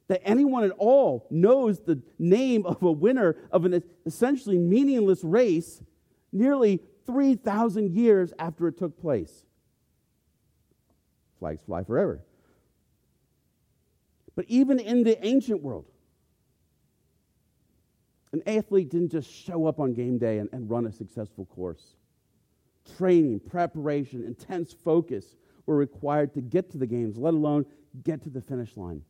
[0.07, 5.83] That anyone at all knows the name of a winner of an essentially meaningless race
[6.31, 9.45] nearly 3,000 years after it took place.
[11.41, 12.21] Flags fly forever.
[14.39, 15.87] But even in the ancient world,
[18.31, 21.97] an athlete didn't just show up on game day and, and run a successful course.
[22.97, 25.35] Training, preparation, intense focus
[25.67, 27.67] were required to get to the games, let alone
[28.05, 29.03] get to the finish line.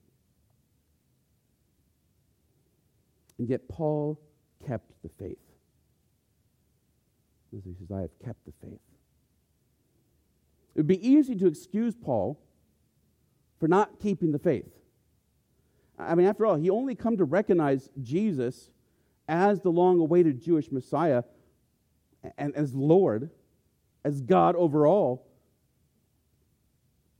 [3.36, 4.18] And yet, Paul
[4.66, 5.36] kept the faith.
[7.50, 8.80] He says, I have kept the faith.
[10.74, 12.40] It would be easy to excuse Paul
[13.60, 14.72] for not keeping the faith.
[15.98, 18.70] I mean, after all, he only come to recognize Jesus
[19.28, 21.24] as the long awaited Jewish Messiah
[22.36, 23.30] and as Lord,
[24.04, 25.26] as God over all,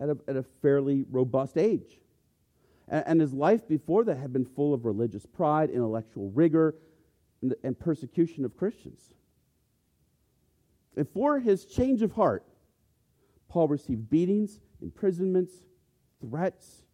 [0.01, 2.01] at a, at a fairly robust age.
[2.87, 6.77] And, and, his life before that had been full of religious pride, intellectual rigor,
[7.43, 9.13] and, and persecution of Christians.
[10.97, 12.45] And for his change of heart,
[13.49, 15.53] Paul received beatings, imprisonments,
[16.21, 16.85] threats,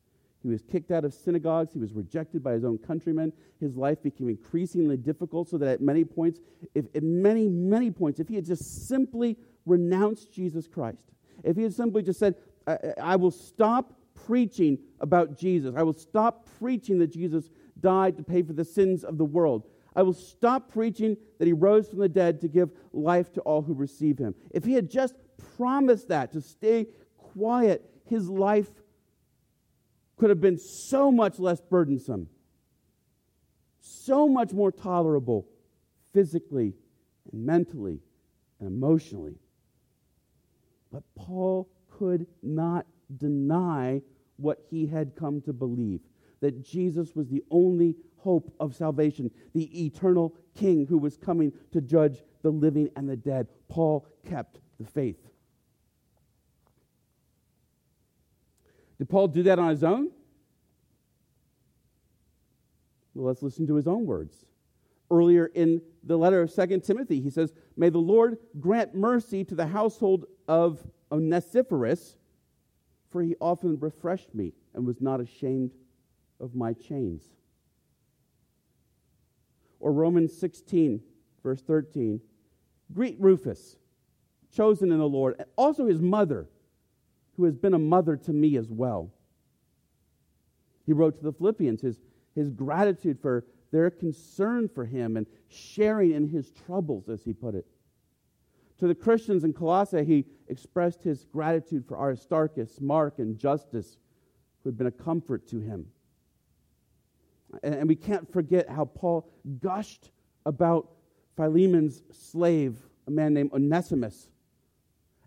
[0.49, 1.73] he was kicked out of synagogues.
[1.73, 3.33] He was rejected by his own countrymen.
[3.61, 6.41] His life became increasingly difficult, so that at many points,
[6.75, 10.99] if at many, many points, if he had just simply renounced Jesus Christ,
[11.43, 12.35] if he had simply just said,
[12.67, 13.95] I, I will stop
[14.27, 19.03] preaching about Jesus, I will stop preaching that Jesus died to pay for the sins
[19.03, 19.67] of the world.
[19.97, 23.63] I will stop preaching that he rose from the dead to give life to all
[23.63, 24.35] who receive him.
[24.51, 25.15] If he had just
[25.57, 28.71] promised that, to stay quiet, his life
[30.17, 32.29] could have been so much less burdensome,
[33.81, 35.47] so much more tolerable
[36.13, 36.75] physically
[37.33, 38.01] and mentally
[38.61, 39.37] and emotionally.
[40.93, 42.87] But Paul could not
[43.17, 44.03] deny
[44.37, 46.01] what he had come to believe
[46.41, 51.81] that Jesus was the only hope of salvation, the eternal king who was coming to
[51.81, 53.49] judge the living and the dead.
[53.69, 55.17] Paul kept the faith.
[58.99, 60.11] Did Paul do that on his own?
[63.15, 64.45] Well, let's listen to his own words.
[65.11, 69.55] Earlier in the letter of 2 Timothy, he says, May the Lord grant mercy to
[69.55, 72.17] the household of Onesiphorus,
[73.11, 75.73] for he often refreshed me and was not ashamed
[76.41, 77.23] of my chains.
[79.79, 81.01] Or Romans 16,
[81.43, 82.21] verse 13
[82.93, 83.77] Greet Rufus,
[84.53, 86.49] chosen in the Lord, and also his mother,
[87.37, 89.11] who has been a mother to me as well.
[90.87, 92.01] He wrote to the Philippians his,
[92.35, 97.55] his gratitude for their concern for him and sharing in his troubles, as he put
[97.55, 97.67] it.
[98.79, 103.99] To the Christians in Colossae, he expressed his gratitude for Aristarchus, Mark, and Justus,
[104.63, 105.87] who had been a comfort to him.
[107.63, 109.29] And we can't forget how Paul
[109.61, 110.11] gushed
[110.45, 110.91] about
[111.37, 112.77] Philemon's slave,
[113.07, 114.29] a man named Onesimus,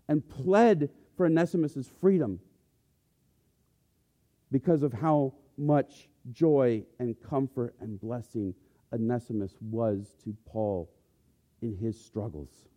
[0.08, 2.38] and pled for Onesimus' freedom
[4.52, 8.54] because of how much joy and comfort and blessing
[8.92, 10.88] Onesimus was to Paul
[11.60, 12.68] in his struggles.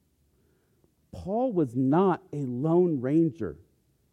[1.13, 3.57] Paul was not a lone ranger.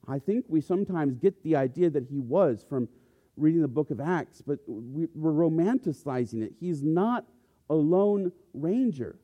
[0.06, 2.88] I think we sometimes get the idea that he was from
[3.36, 6.52] reading the book of Acts, but we, are romanticizing it.
[6.60, 7.24] He's not
[7.70, 9.16] a lone ranger.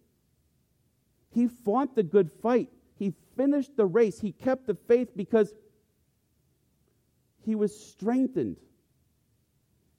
[1.30, 5.52] He fought the good fight, he finished the race, he kept the faith because
[7.44, 8.56] he was strengthened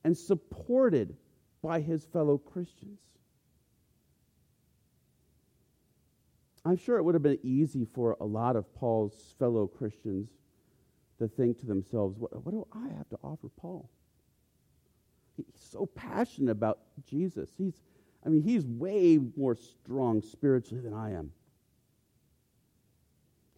[0.04, 1.16] and supported
[1.62, 3.00] by his fellow Christians.
[6.64, 10.30] I'm sure it would have been easy for a lot of Paul's fellow Christians
[11.20, 13.90] to think to themselves, what, what do I have to offer Paul?
[15.38, 17.50] He's so passionate about Jesus.
[17.58, 17.84] He's,
[18.26, 21.32] I mean, he's way more strong spiritually than I am.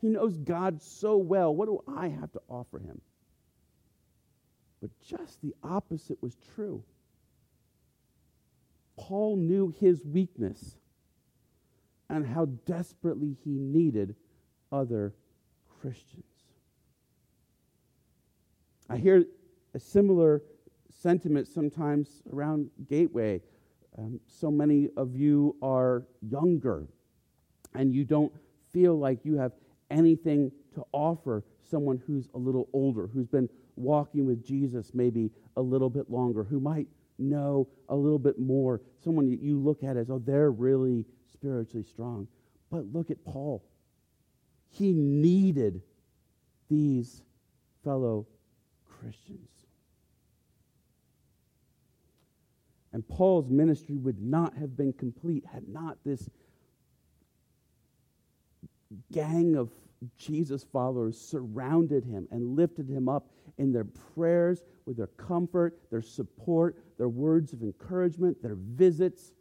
[0.01, 1.53] He knows God so well.
[1.55, 3.01] What do I have to offer him?
[4.81, 6.83] But just the opposite was true.
[8.97, 10.77] Paul knew his weakness
[12.09, 14.15] and how desperately he needed
[14.71, 15.13] other
[15.81, 16.23] Christians.
[18.89, 19.25] I hear
[19.73, 20.41] a similar
[21.01, 23.41] sentiment sometimes around Gateway.
[23.97, 26.87] Um, so many of you are younger
[27.73, 28.31] and you don't
[28.71, 29.51] feel like you have
[29.89, 35.61] anything to offer someone who's a little older, who's been walking with Jesus maybe a
[35.61, 36.87] little bit longer, who might
[37.19, 42.27] know a little bit more, someone you look at as, oh, they're really spiritually strong.
[42.69, 43.63] But look at Paul.
[44.69, 45.81] He needed
[46.69, 47.21] these
[47.83, 48.27] fellow
[48.99, 49.49] Christians.
[52.93, 56.29] And Paul's ministry would not have been complete had not this
[59.11, 59.71] gang of
[60.17, 66.01] Jesus followers surrounded him and lifted him up in their prayers, with their comfort, their
[66.01, 69.33] support, their words of encouragement, their visits,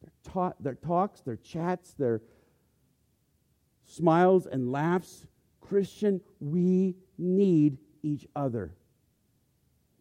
[0.00, 2.22] their, ta- their talks, their chats, their
[3.84, 5.26] smiles and laughs.
[5.60, 8.74] Christian, we need each other.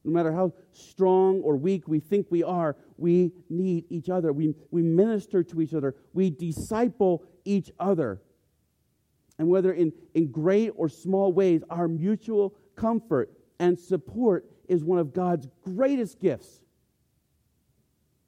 [0.03, 4.31] No matter how strong or weak we think we are, we need each other.
[4.31, 5.95] We, we minister to each other.
[6.13, 8.21] We disciple each other.
[9.39, 14.99] And whether in, in great or small ways, our mutual comfort and support is one
[14.99, 16.59] of God's greatest gifts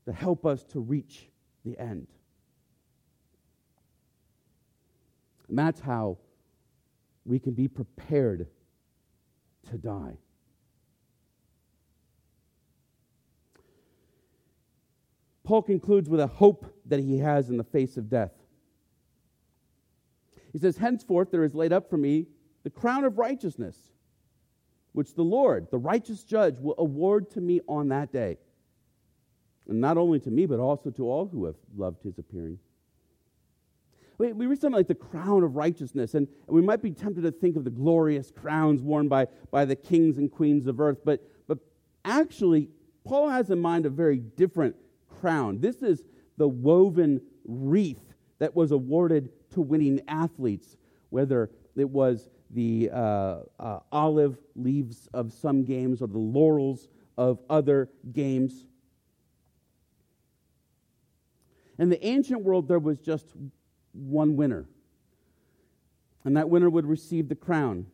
[0.05, 1.29] to help us to reach
[1.65, 2.07] the end.
[5.49, 6.17] And that's how
[7.25, 8.47] we can be prepared
[9.69, 10.17] to die.
[15.43, 18.31] Paul concludes with a hope that he has in the face of death.
[20.51, 22.27] He says, Henceforth there is laid up for me
[22.63, 23.77] the crown of righteousness,
[24.93, 28.37] which the Lord, the righteous judge, will award to me on that day.
[29.67, 32.59] And not only to me, but also to all who have loved his appearing.
[34.17, 37.31] We, read something like the crown of righteousness, and, and we might be tempted to
[37.31, 41.27] think of the glorious crowns worn by, by the kings and queens of earth, but,
[41.47, 41.57] but
[42.05, 42.69] actually,
[43.03, 44.75] Paul has in mind a very different
[45.19, 45.59] crown.
[45.59, 46.03] This is
[46.37, 50.77] the woven wreath that was awarded to winning athletes,
[51.09, 57.39] whether it was the uh, uh, olive leaves of some games or the laurels of
[57.49, 58.65] other games.
[61.77, 63.25] In the ancient world, there was just
[63.93, 64.65] one winner,
[66.23, 67.87] and that winner would receive the crown.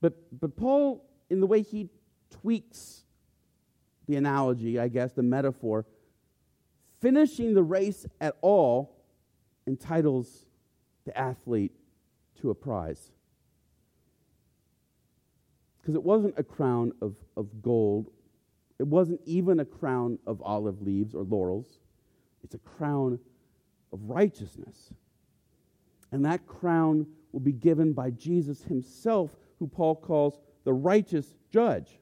[0.00, 1.88] But, but Paul, in the way he
[2.30, 3.04] tweaks
[4.06, 5.86] the analogy, I guess, the metaphor,
[7.00, 8.93] finishing the race at all
[9.66, 10.46] entitles
[11.04, 11.72] the athlete
[12.40, 13.12] to a prize.
[15.80, 18.10] Because it wasn't a crown of, of gold,
[18.78, 21.78] it wasn't even a crown of olive leaves or laurels.
[22.42, 23.18] It's a crown
[23.92, 24.92] of righteousness.
[26.10, 31.98] And that crown will be given by Jesus himself, who Paul calls the righteous judge.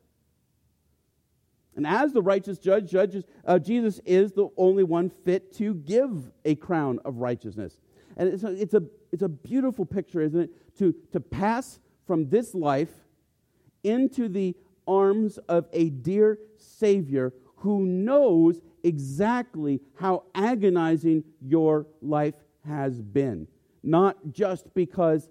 [1.76, 6.30] And as the righteous judge, judges, uh, Jesus is the only one fit to give
[6.44, 7.78] a crown of righteousness.
[8.16, 10.78] And it's a, it's a, it's a beautiful picture, isn't it?
[10.78, 12.90] To, to pass from this life
[13.82, 14.54] into the
[14.86, 22.34] arms of a dear Savior who knows exactly how agonizing your life
[22.66, 23.46] has been.
[23.82, 25.28] Not just because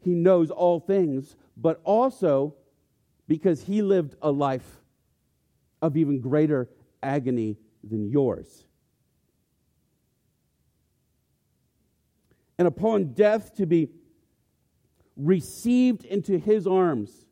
[0.00, 2.54] he knows all things, but also
[3.26, 4.80] because he lived a life
[5.86, 6.68] of even greater
[7.02, 8.64] agony than yours.
[12.58, 13.90] And upon death, to be
[15.16, 17.26] received into his arms.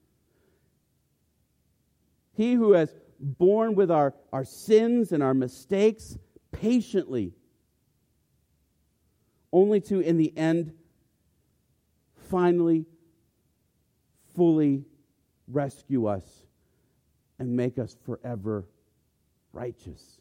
[2.35, 6.19] He who has borne with our, our sins and our mistakes
[6.53, 7.33] patiently,
[9.53, 10.73] only to, in the end,
[12.29, 12.87] finally,
[14.35, 14.85] fully
[15.49, 16.45] rescue us
[17.45, 18.67] and make us forever
[19.53, 20.21] righteous.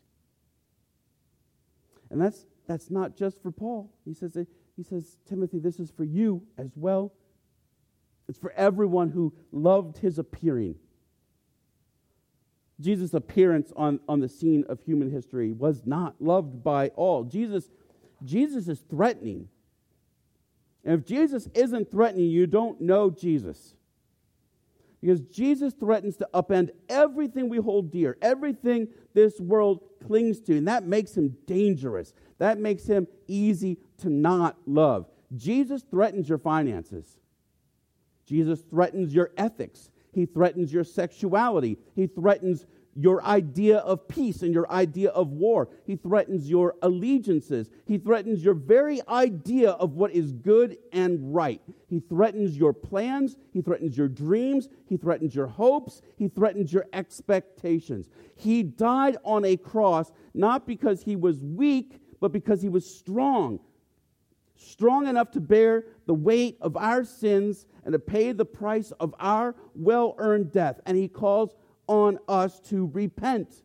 [2.10, 3.90] And that's, that's not just for Paul.
[4.06, 4.38] He says,
[4.76, 7.14] he says, Timothy, this is for you as well.
[8.28, 10.76] It's for everyone who loved his appearing.
[12.80, 17.24] Jesus' appearance on, on the scene of human history was not loved by all.
[17.24, 17.70] Jesus,
[18.24, 19.48] Jesus is threatening.
[20.84, 23.76] And if Jesus isn't threatening, you don't know Jesus.
[25.04, 30.56] Because Jesus threatens to upend everything we hold dear, everything this world clings to.
[30.56, 32.14] And that makes him dangerous.
[32.38, 35.06] That makes him easy to not love.
[35.36, 37.20] Jesus threatens your finances.
[38.26, 39.90] Jesus threatens your ethics.
[40.14, 41.80] He threatens your sexuality.
[41.98, 42.66] He threatens
[42.96, 45.70] your idea of peace and your idea of war.
[45.86, 47.70] He threatens your allegiances.
[47.86, 51.62] He threatens your very idea of what is good and right.
[51.88, 53.36] He threatens your plans.
[53.52, 54.70] He threatens your dreams.
[54.88, 56.02] He threatens your hopes.
[56.18, 58.10] He threatens your expectations.
[58.36, 63.60] He died on a cross not because he was weak, but because he was strong.
[64.56, 69.14] Strong enough to bear the weight of our sins and to pay the price of
[69.20, 70.80] our well earned death.
[70.86, 71.56] And he calls
[71.88, 73.64] on us to repent,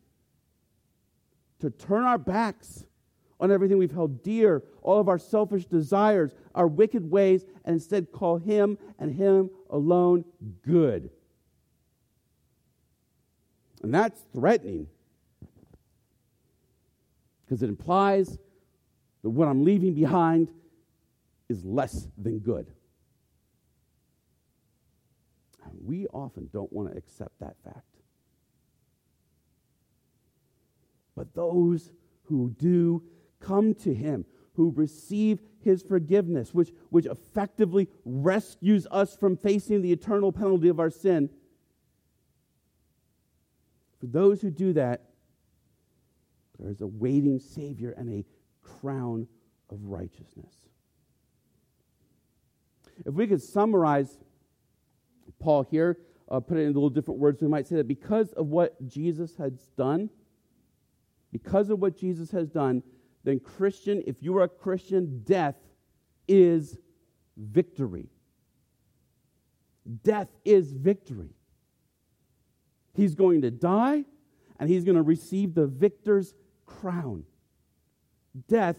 [1.60, 2.84] to turn our backs
[3.40, 8.10] on everything we've held dear, all of our selfish desires, our wicked ways, and instead
[8.10, 10.24] call Him and Him alone
[10.62, 11.10] good.
[13.82, 14.88] And that's threatening
[17.44, 18.36] because it implies
[19.22, 20.48] that what I'm leaving behind
[21.48, 22.66] is less than good.
[25.84, 27.97] We often don't want to accept that fact.
[31.18, 31.90] But those
[32.26, 33.02] who do
[33.40, 39.90] come to him, who receive his forgiveness, which, which effectively rescues us from facing the
[39.90, 41.28] eternal penalty of our sin.
[43.98, 45.06] For those who do that,
[46.56, 48.24] there is a waiting Savior and a
[48.62, 49.26] crown
[49.70, 50.54] of righteousness.
[53.04, 54.18] If we could summarize
[55.40, 55.98] Paul here,
[56.28, 58.86] uh, put it in a little different words, we might say that because of what
[58.86, 60.10] Jesus has done,
[61.32, 62.82] because of what Jesus has done,
[63.24, 65.56] then Christian, if you are a Christian, death
[66.26, 66.78] is
[67.36, 68.08] victory.
[70.02, 71.30] Death is victory.
[72.94, 74.04] He's going to die
[74.58, 76.34] and he's going to receive the victor's
[76.66, 77.24] crown.
[78.48, 78.78] Death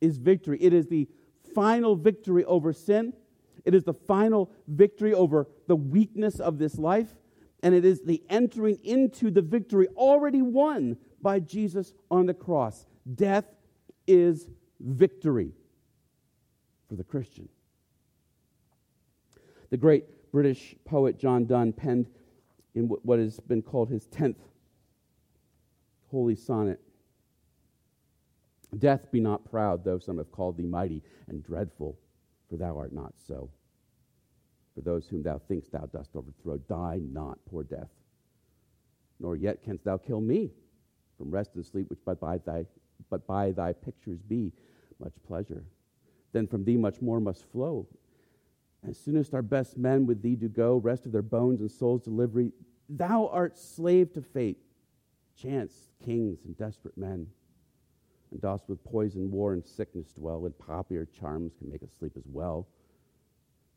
[0.00, 0.58] is victory.
[0.60, 1.08] It is the
[1.54, 3.12] final victory over sin.
[3.64, 7.14] It is the final victory over the weakness of this life.
[7.62, 12.86] And it is the entering into the victory already won by Jesus on the cross.
[13.14, 13.46] Death
[14.06, 14.48] is
[14.80, 15.52] victory
[16.88, 17.48] for the Christian.
[19.70, 22.08] The great British poet John Donne penned
[22.74, 24.36] in what has been called his 10th
[26.10, 26.80] holy sonnet
[28.78, 31.98] Death, be not proud, though some have called thee mighty and dreadful.
[32.48, 33.50] for thou art not so.
[34.74, 37.88] For those whom thou thinkst thou dost overthrow, die not, poor death.
[39.18, 40.50] Nor yet canst thou kill me
[41.16, 42.66] from rest and sleep, which but by thy,
[43.10, 44.52] but by thy pictures be
[45.00, 45.64] much pleasure.
[46.32, 47.86] Then from thee much more must flow.
[48.88, 52.02] As soonest our best men with thee do go, rest of their bones and souls
[52.02, 52.52] delivery,
[52.88, 54.58] thou art slave to fate,
[55.40, 57.26] chance, kings, and desperate men.
[58.30, 62.12] And dost with poison, war, and sickness dwell, and popular charms can make us sleep
[62.16, 62.66] as well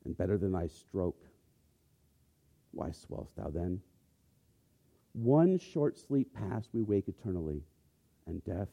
[0.05, 1.21] and better than thy stroke.
[2.71, 3.81] Why swellest thou then?
[5.13, 7.63] One short sleep past, we wake eternally,
[8.27, 8.69] and death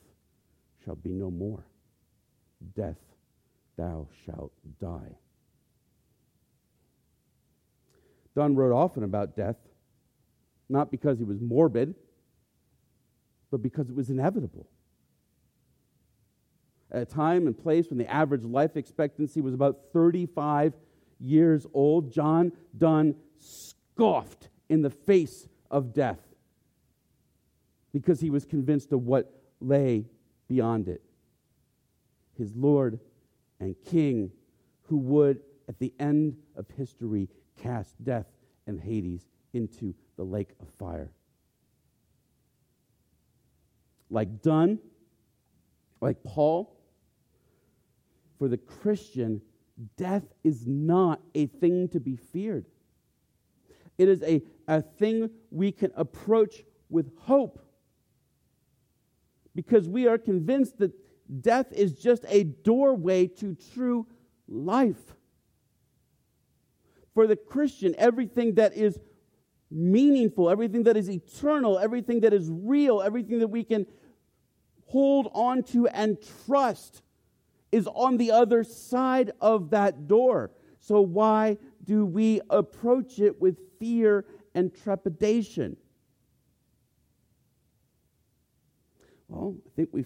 [0.85, 1.65] shall be no more.
[2.75, 3.01] Death,
[3.77, 5.17] thou shalt die.
[8.35, 9.57] Donne wrote often about death,
[10.69, 11.95] not because he was morbid,
[13.51, 14.67] but because it was inevitable.
[16.91, 20.75] At a time and place when the average life expectancy was about 35
[21.19, 26.21] years old, John Donne scoffed in the face of death
[27.93, 30.05] because he was convinced of what lay
[30.49, 31.03] beyond it.
[32.37, 33.01] His Lord
[33.61, 34.31] and King,
[34.83, 37.29] who would, at the end of history,
[37.61, 38.27] cast death
[38.67, 41.11] and Hades into the lake of fire.
[44.11, 44.79] Like Donne,
[46.01, 46.77] like Paul,
[48.39, 49.41] for the Christian,
[49.97, 52.67] death is not a thing to be feared.
[53.99, 57.61] It is a, a thing we can approach with hope
[59.55, 60.93] because we are convinced that
[61.41, 64.07] death is just a doorway to true
[64.47, 65.15] life.
[67.15, 68.99] For the Christian, everything that is
[69.71, 73.87] meaningful, everything that is eternal, everything that is real, everything that we can
[74.87, 77.03] hold on to and trust
[77.73, 80.53] is on the other side of that door.
[80.79, 84.25] So, why do we approach it with fear
[84.57, 85.77] and trepidation?
[89.29, 90.05] Well, I think we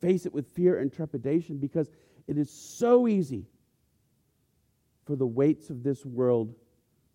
[0.00, 1.88] face it with fear and trepidation because
[2.26, 3.46] it is so easy
[5.04, 6.54] for the weights of this world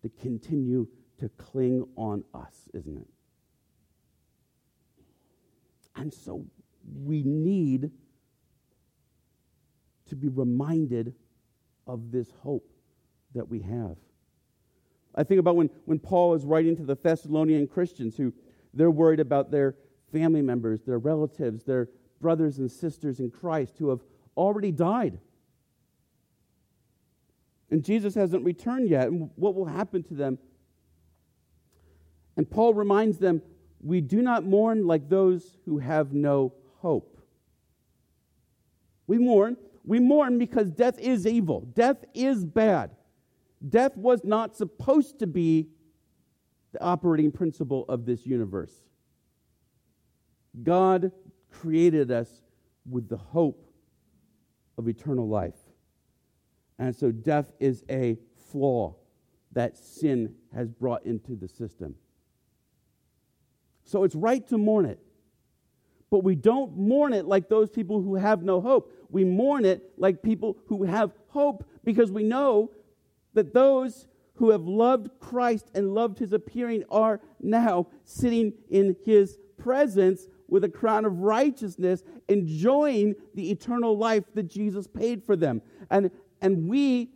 [0.02, 0.86] to continue
[1.18, 3.08] to cling on us, isn't it?
[5.96, 6.46] And so
[7.02, 7.90] we need
[10.08, 11.12] to be reminded
[11.86, 12.70] of this hope
[13.34, 13.96] that we have.
[15.14, 18.32] I think about when, when Paul is writing to the Thessalonian Christians who
[18.72, 19.74] they're worried about their
[20.12, 21.88] family members, their relatives, their
[22.20, 24.00] brothers and sisters in Christ who have
[24.36, 25.18] already died.
[27.70, 29.08] And Jesus hasn't returned yet.
[29.08, 30.38] And what will happen to them?
[32.36, 33.42] And Paul reminds them
[33.82, 37.20] we do not mourn like those who have no hope.
[39.06, 42.92] We mourn we mourn because death is evil, death is bad.
[43.68, 45.68] Death was not supposed to be
[46.72, 48.72] the operating principle of this universe.
[50.62, 51.12] God
[51.50, 52.42] created us
[52.88, 53.70] with the hope
[54.78, 55.54] of eternal life.
[56.78, 58.18] And so death is a
[58.50, 58.96] flaw
[59.52, 61.94] that sin has brought into the system.
[63.84, 65.00] So it's right to mourn it.
[66.10, 68.92] But we don't mourn it like those people who have no hope.
[69.10, 72.70] We mourn it like people who have hope because we know
[73.34, 79.38] that those who have loved Christ and loved his appearing are now sitting in his
[79.58, 85.62] presence with a crown of righteousness, enjoying the eternal life that Jesus paid for them.
[85.90, 86.10] And,
[86.40, 87.10] and we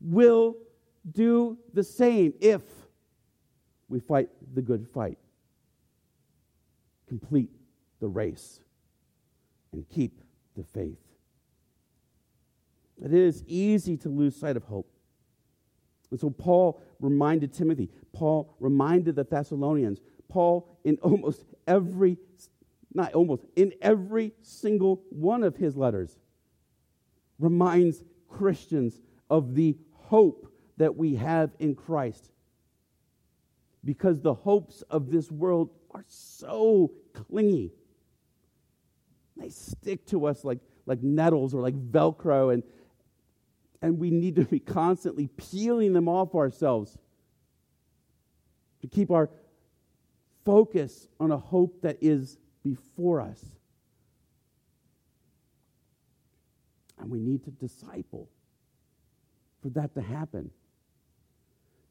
[0.00, 0.56] will
[1.10, 2.62] do the same if
[3.88, 5.18] we fight the good fight.
[7.08, 7.50] Complete
[8.00, 8.60] the race
[9.72, 10.20] and keep
[10.56, 10.98] the faith.
[13.02, 14.91] It is easy to lose sight of hope.
[16.12, 19.98] And so Paul reminded Timothy, Paul reminded the Thessalonians,
[20.28, 22.18] Paul in almost every,
[22.92, 26.18] not almost, in every single one of his letters,
[27.38, 29.00] reminds Christians
[29.30, 32.30] of the hope that we have in Christ.
[33.82, 37.72] Because the hopes of this world are so clingy.
[39.38, 42.62] They stick to us like, like nettles or like Velcro, and,
[43.82, 46.96] and we need to be constantly peeling them off ourselves
[48.80, 49.28] to keep our
[50.44, 53.44] focus on a hope that is before us.
[56.98, 58.28] And we need to disciple
[59.60, 60.50] for that to happen.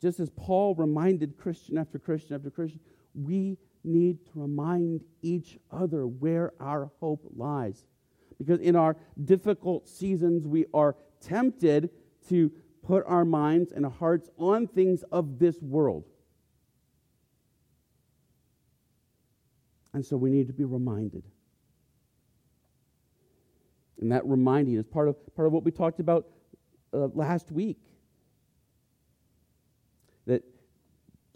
[0.01, 2.79] Just as Paul reminded Christian after Christian after Christian,
[3.13, 7.85] we need to remind each other where our hope lies.
[8.37, 11.89] Because in our difficult seasons, we are tempted
[12.29, 12.51] to
[12.83, 16.05] put our minds and hearts on things of this world.
[19.93, 21.23] And so we need to be reminded.
[23.99, 26.27] And that reminding is part of, part of what we talked about
[26.93, 27.79] uh, last week.
[30.25, 30.43] That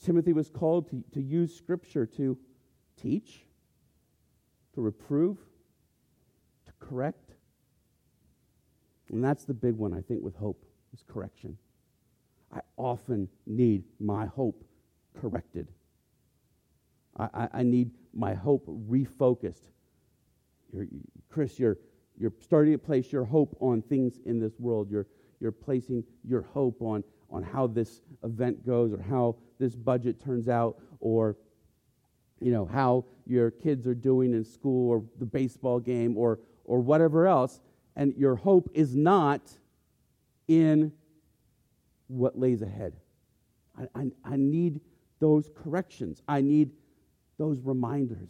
[0.04, 2.38] Timothy was called to, to use Scripture to
[3.02, 3.46] teach,
[4.74, 5.38] to reprove,
[6.66, 7.25] to correct.
[9.12, 11.58] And that's the big one, I think, with hope, is correction.
[12.54, 14.64] I often need my hope
[15.20, 15.68] corrected.
[17.18, 19.70] I, I, I need my hope refocused.
[20.74, 20.88] You're,
[21.30, 21.78] Chris, you're,
[22.18, 24.90] you're starting to place your hope on things in this world.
[24.90, 25.08] You're,
[25.40, 30.48] you're placing your hope on, on how this event goes or how this budget turns
[30.48, 31.38] out or
[32.42, 36.80] you know how your kids are doing in school or the baseball game or or
[36.80, 37.62] whatever else
[37.96, 39.42] and your hope is not
[40.48, 40.92] in
[42.08, 42.94] what lays ahead.
[43.78, 44.82] I, I, I need
[45.20, 46.22] those corrections.
[46.28, 46.72] I need
[47.38, 48.30] those reminders.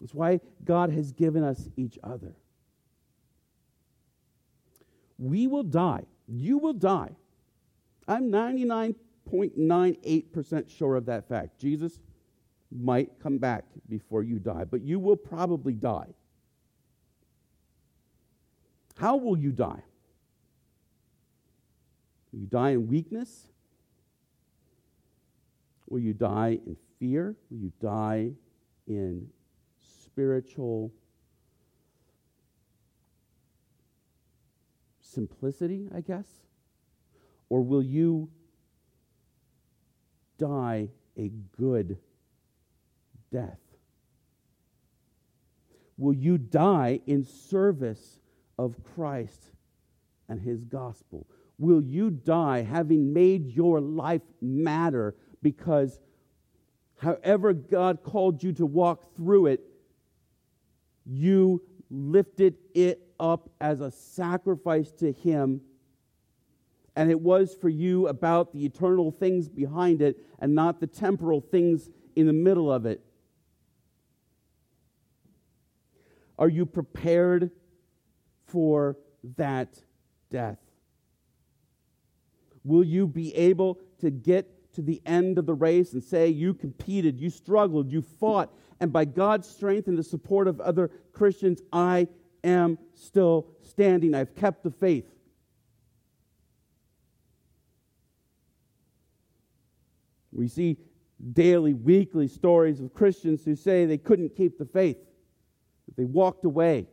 [0.00, 2.34] That's why god has given us each other.
[5.18, 6.04] We will die.
[6.28, 7.10] You will die.
[8.06, 11.58] I'm 99.98% sure of that fact.
[11.58, 11.98] Jesus
[12.70, 16.14] might come back before you die, but you will probably die.
[18.98, 19.82] How will you die?
[22.32, 23.46] Will you die in weakness?
[25.88, 27.36] Will you die in fear?
[27.48, 28.32] Will you die
[28.88, 29.28] in
[29.78, 30.92] spiritual
[35.00, 36.26] simplicity, I guess?
[37.48, 38.28] Or will you
[40.38, 41.98] die a good
[43.32, 43.60] death?
[45.96, 48.18] Will you die in service
[48.58, 49.52] of Christ
[50.28, 51.26] and his gospel?
[51.58, 56.00] Will you die having made your life matter because
[56.98, 59.60] however God called you to walk through it,
[61.04, 65.62] you lifted it up as a sacrifice to him
[66.98, 71.40] and it was for you about the eternal things behind it and not the temporal
[71.40, 73.00] things in the middle of it.
[76.36, 77.52] Are you prepared
[78.48, 78.96] for
[79.36, 79.78] that
[80.30, 80.58] death?
[82.64, 86.54] Will you be able to get to the end of the race and say, You
[86.54, 91.62] competed, you struggled, you fought, and by God's strength and the support of other Christians,
[91.72, 92.08] I
[92.44, 94.14] am still standing.
[94.14, 95.06] I've kept the faith.
[100.32, 100.76] We see
[101.32, 104.98] daily, weekly stories of Christians who say they couldn't keep the faith,
[105.86, 106.86] that they walked away.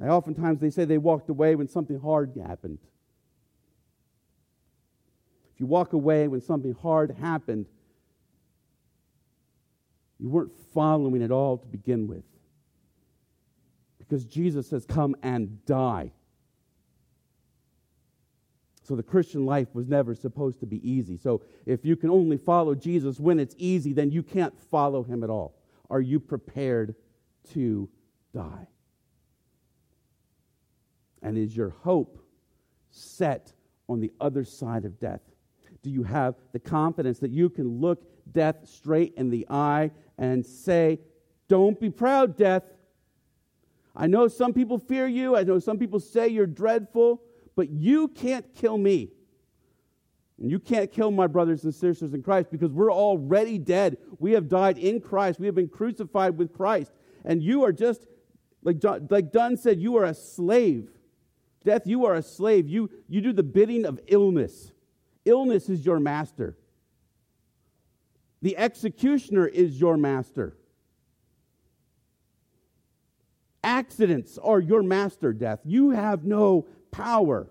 [0.00, 2.78] Oftentimes they say they walked away when something hard happened.
[5.54, 7.66] If you walk away when something hard happened,
[10.20, 12.24] you weren't following at all to begin with.
[13.98, 16.12] Because Jesus says, Come and die.
[18.84, 21.18] So the Christian life was never supposed to be easy.
[21.18, 25.22] So if you can only follow Jesus when it's easy, then you can't follow him
[25.22, 25.58] at all.
[25.90, 26.94] Are you prepared
[27.52, 27.88] to
[28.32, 28.66] die?
[31.22, 32.22] And is your hope
[32.90, 33.52] set
[33.88, 35.20] on the other side of death?
[35.82, 40.44] Do you have the confidence that you can look death straight in the eye and
[40.44, 41.00] say,
[41.48, 42.64] Don't be proud, death?
[43.94, 45.36] I know some people fear you.
[45.36, 47.22] I know some people say you're dreadful
[47.58, 49.10] but you can't kill me.
[50.40, 53.96] And you can't kill my brothers and sisters in Christ because we're already dead.
[54.20, 55.40] We have died in Christ.
[55.40, 56.92] We have been crucified with Christ.
[57.24, 58.06] And you are just,
[58.62, 60.88] like, John, like Donne said, you are a slave.
[61.64, 62.68] Death, you are a slave.
[62.68, 64.72] You, you do the bidding of illness.
[65.24, 66.56] Illness is your master.
[68.40, 70.56] The executioner is your master.
[73.64, 75.60] Accidents are your master, death.
[75.64, 77.50] You have no power.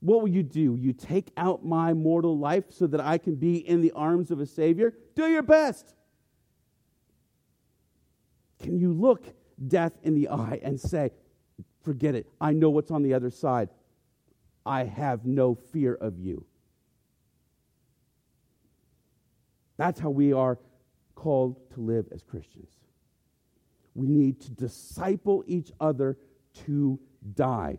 [0.00, 0.76] What will you do?
[0.76, 4.40] You take out my mortal life so that I can be in the arms of
[4.40, 4.94] a Savior?
[5.14, 5.94] Do your best.
[8.60, 9.24] Can you look
[9.66, 11.10] death in the eye and say,
[11.82, 12.26] Forget it.
[12.40, 13.68] I know what's on the other side.
[14.66, 16.44] I have no fear of you.
[19.76, 20.58] That's how we are
[21.14, 22.70] called to live as Christians.
[23.94, 26.18] We need to disciple each other
[26.66, 26.98] to
[27.34, 27.78] die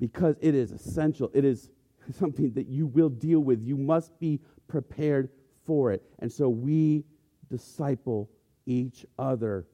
[0.00, 1.30] because it is essential.
[1.32, 1.70] It is
[2.18, 3.62] something that you will deal with.
[3.62, 5.28] You must be prepared
[5.64, 6.02] for it.
[6.18, 7.04] And so we
[7.50, 8.28] disciple
[8.66, 9.66] each other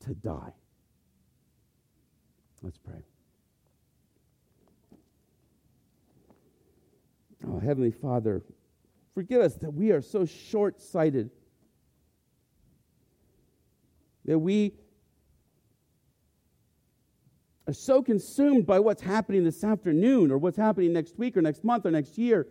[0.00, 0.52] to die.
[2.62, 3.02] Let's pray.
[7.46, 8.42] Oh, Heavenly Father,
[9.14, 11.30] forgive us that we are so short sighted,
[14.24, 14.74] that we
[17.68, 21.62] are so consumed by what's happening this afternoon or what's happening next week or next
[21.62, 22.48] month or next year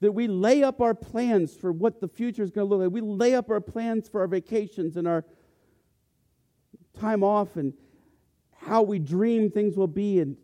[0.00, 2.92] that we lay up our plans for what the future is going to look like.
[2.92, 5.24] We lay up our plans for our vacations and our
[6.98, 7.72] time off and
[8.56, 10.36] how we dream things will be and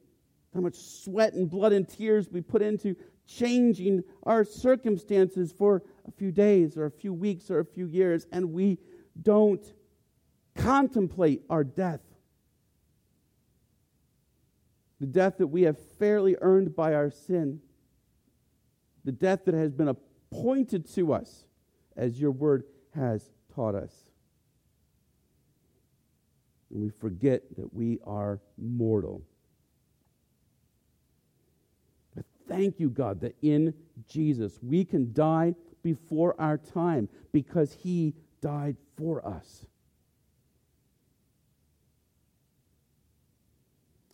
[0.55, 2.95] how much sweat and blood and tears we put into
[3.27, 8.27] changing our circumstances for a few days or a few weeks or a few years,
[8.33, 8.79] and we
[9.21, 9.75] don't
[10.57, 12.01] contemplate our death.
[15.01, 17.61] The death that we have fairly earned by our sin.
[19.05, 21.47] The death that has been appointed to us,
[21.97, 24.12] as your word has taught us.
[26.73, 29.23] And we forget that we are mortal.
[32.17, 33.75] But thank you, God, that in
[34.09, 39.67] Jesus we can die before our time because he died for us.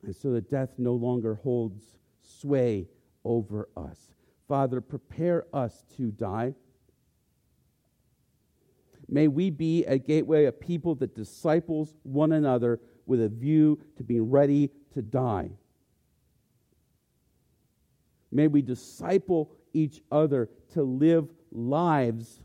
[0.03, 2.89] And so that death no longer holds sway
[3.25, 4.15] over us.
[4.47, 6.55] Father, prepare us to die.
[9.09, 14.05] May we be a gateway, of people that disciples one another with a view to
[14.05, 15.51] being ready to die.
[18.31, 22.43] May we disciple each other to live lives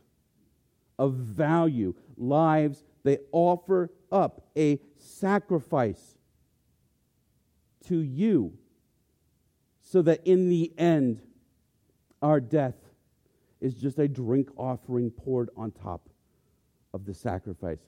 [0.97, 6.15] of value, lives that offer up a sacrifice
[7.87, 8.53] to you,
[9.81, 11.21] so that in the end,
[12.21, 12.75] our death
[13.59, 16.07] is just a drink offering poured on top
[16.93, 17.79] of the sacrifice.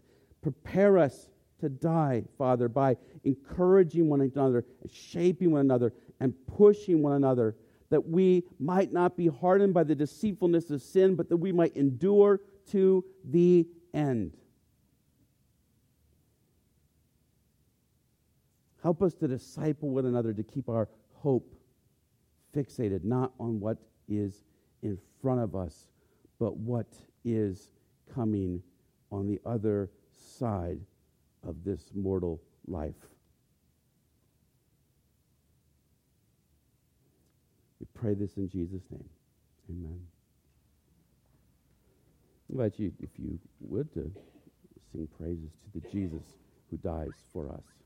[0.41, 1.29] Prepare us
[1.59, 7.55] to die, Father, by encouraging one another, shaping one another, and pushing one another,
[7.89, 11.75] that we might not be hardened by the deceitfulness of sin, but that we might
[11.75, 12.41] endure
[12.71, 14.35] to the end.
[18.81, 21.55] Help us to disciple one another to keep our hope
[22.55, 23.77] fixated not on what
[24.07, 24.43] is
[24.83, 25.87] in front of us,
[26.39, 26.87] but what
[27.23, 27.71] is
[28.13, 28.61] coming
[29.11, 29.89] on the other
[30.37, 30.79] side
[31.47, 32.95] of this mortal life.
[37.79, 39.09] We pray this in Jesus' name.
[39.69, 39.99] Amen.
[42.49, 44.11] I invite you, if you would, to
[44.91, 46.23] sing praises to the Jesus
[46.69, 47.84] who dies for us.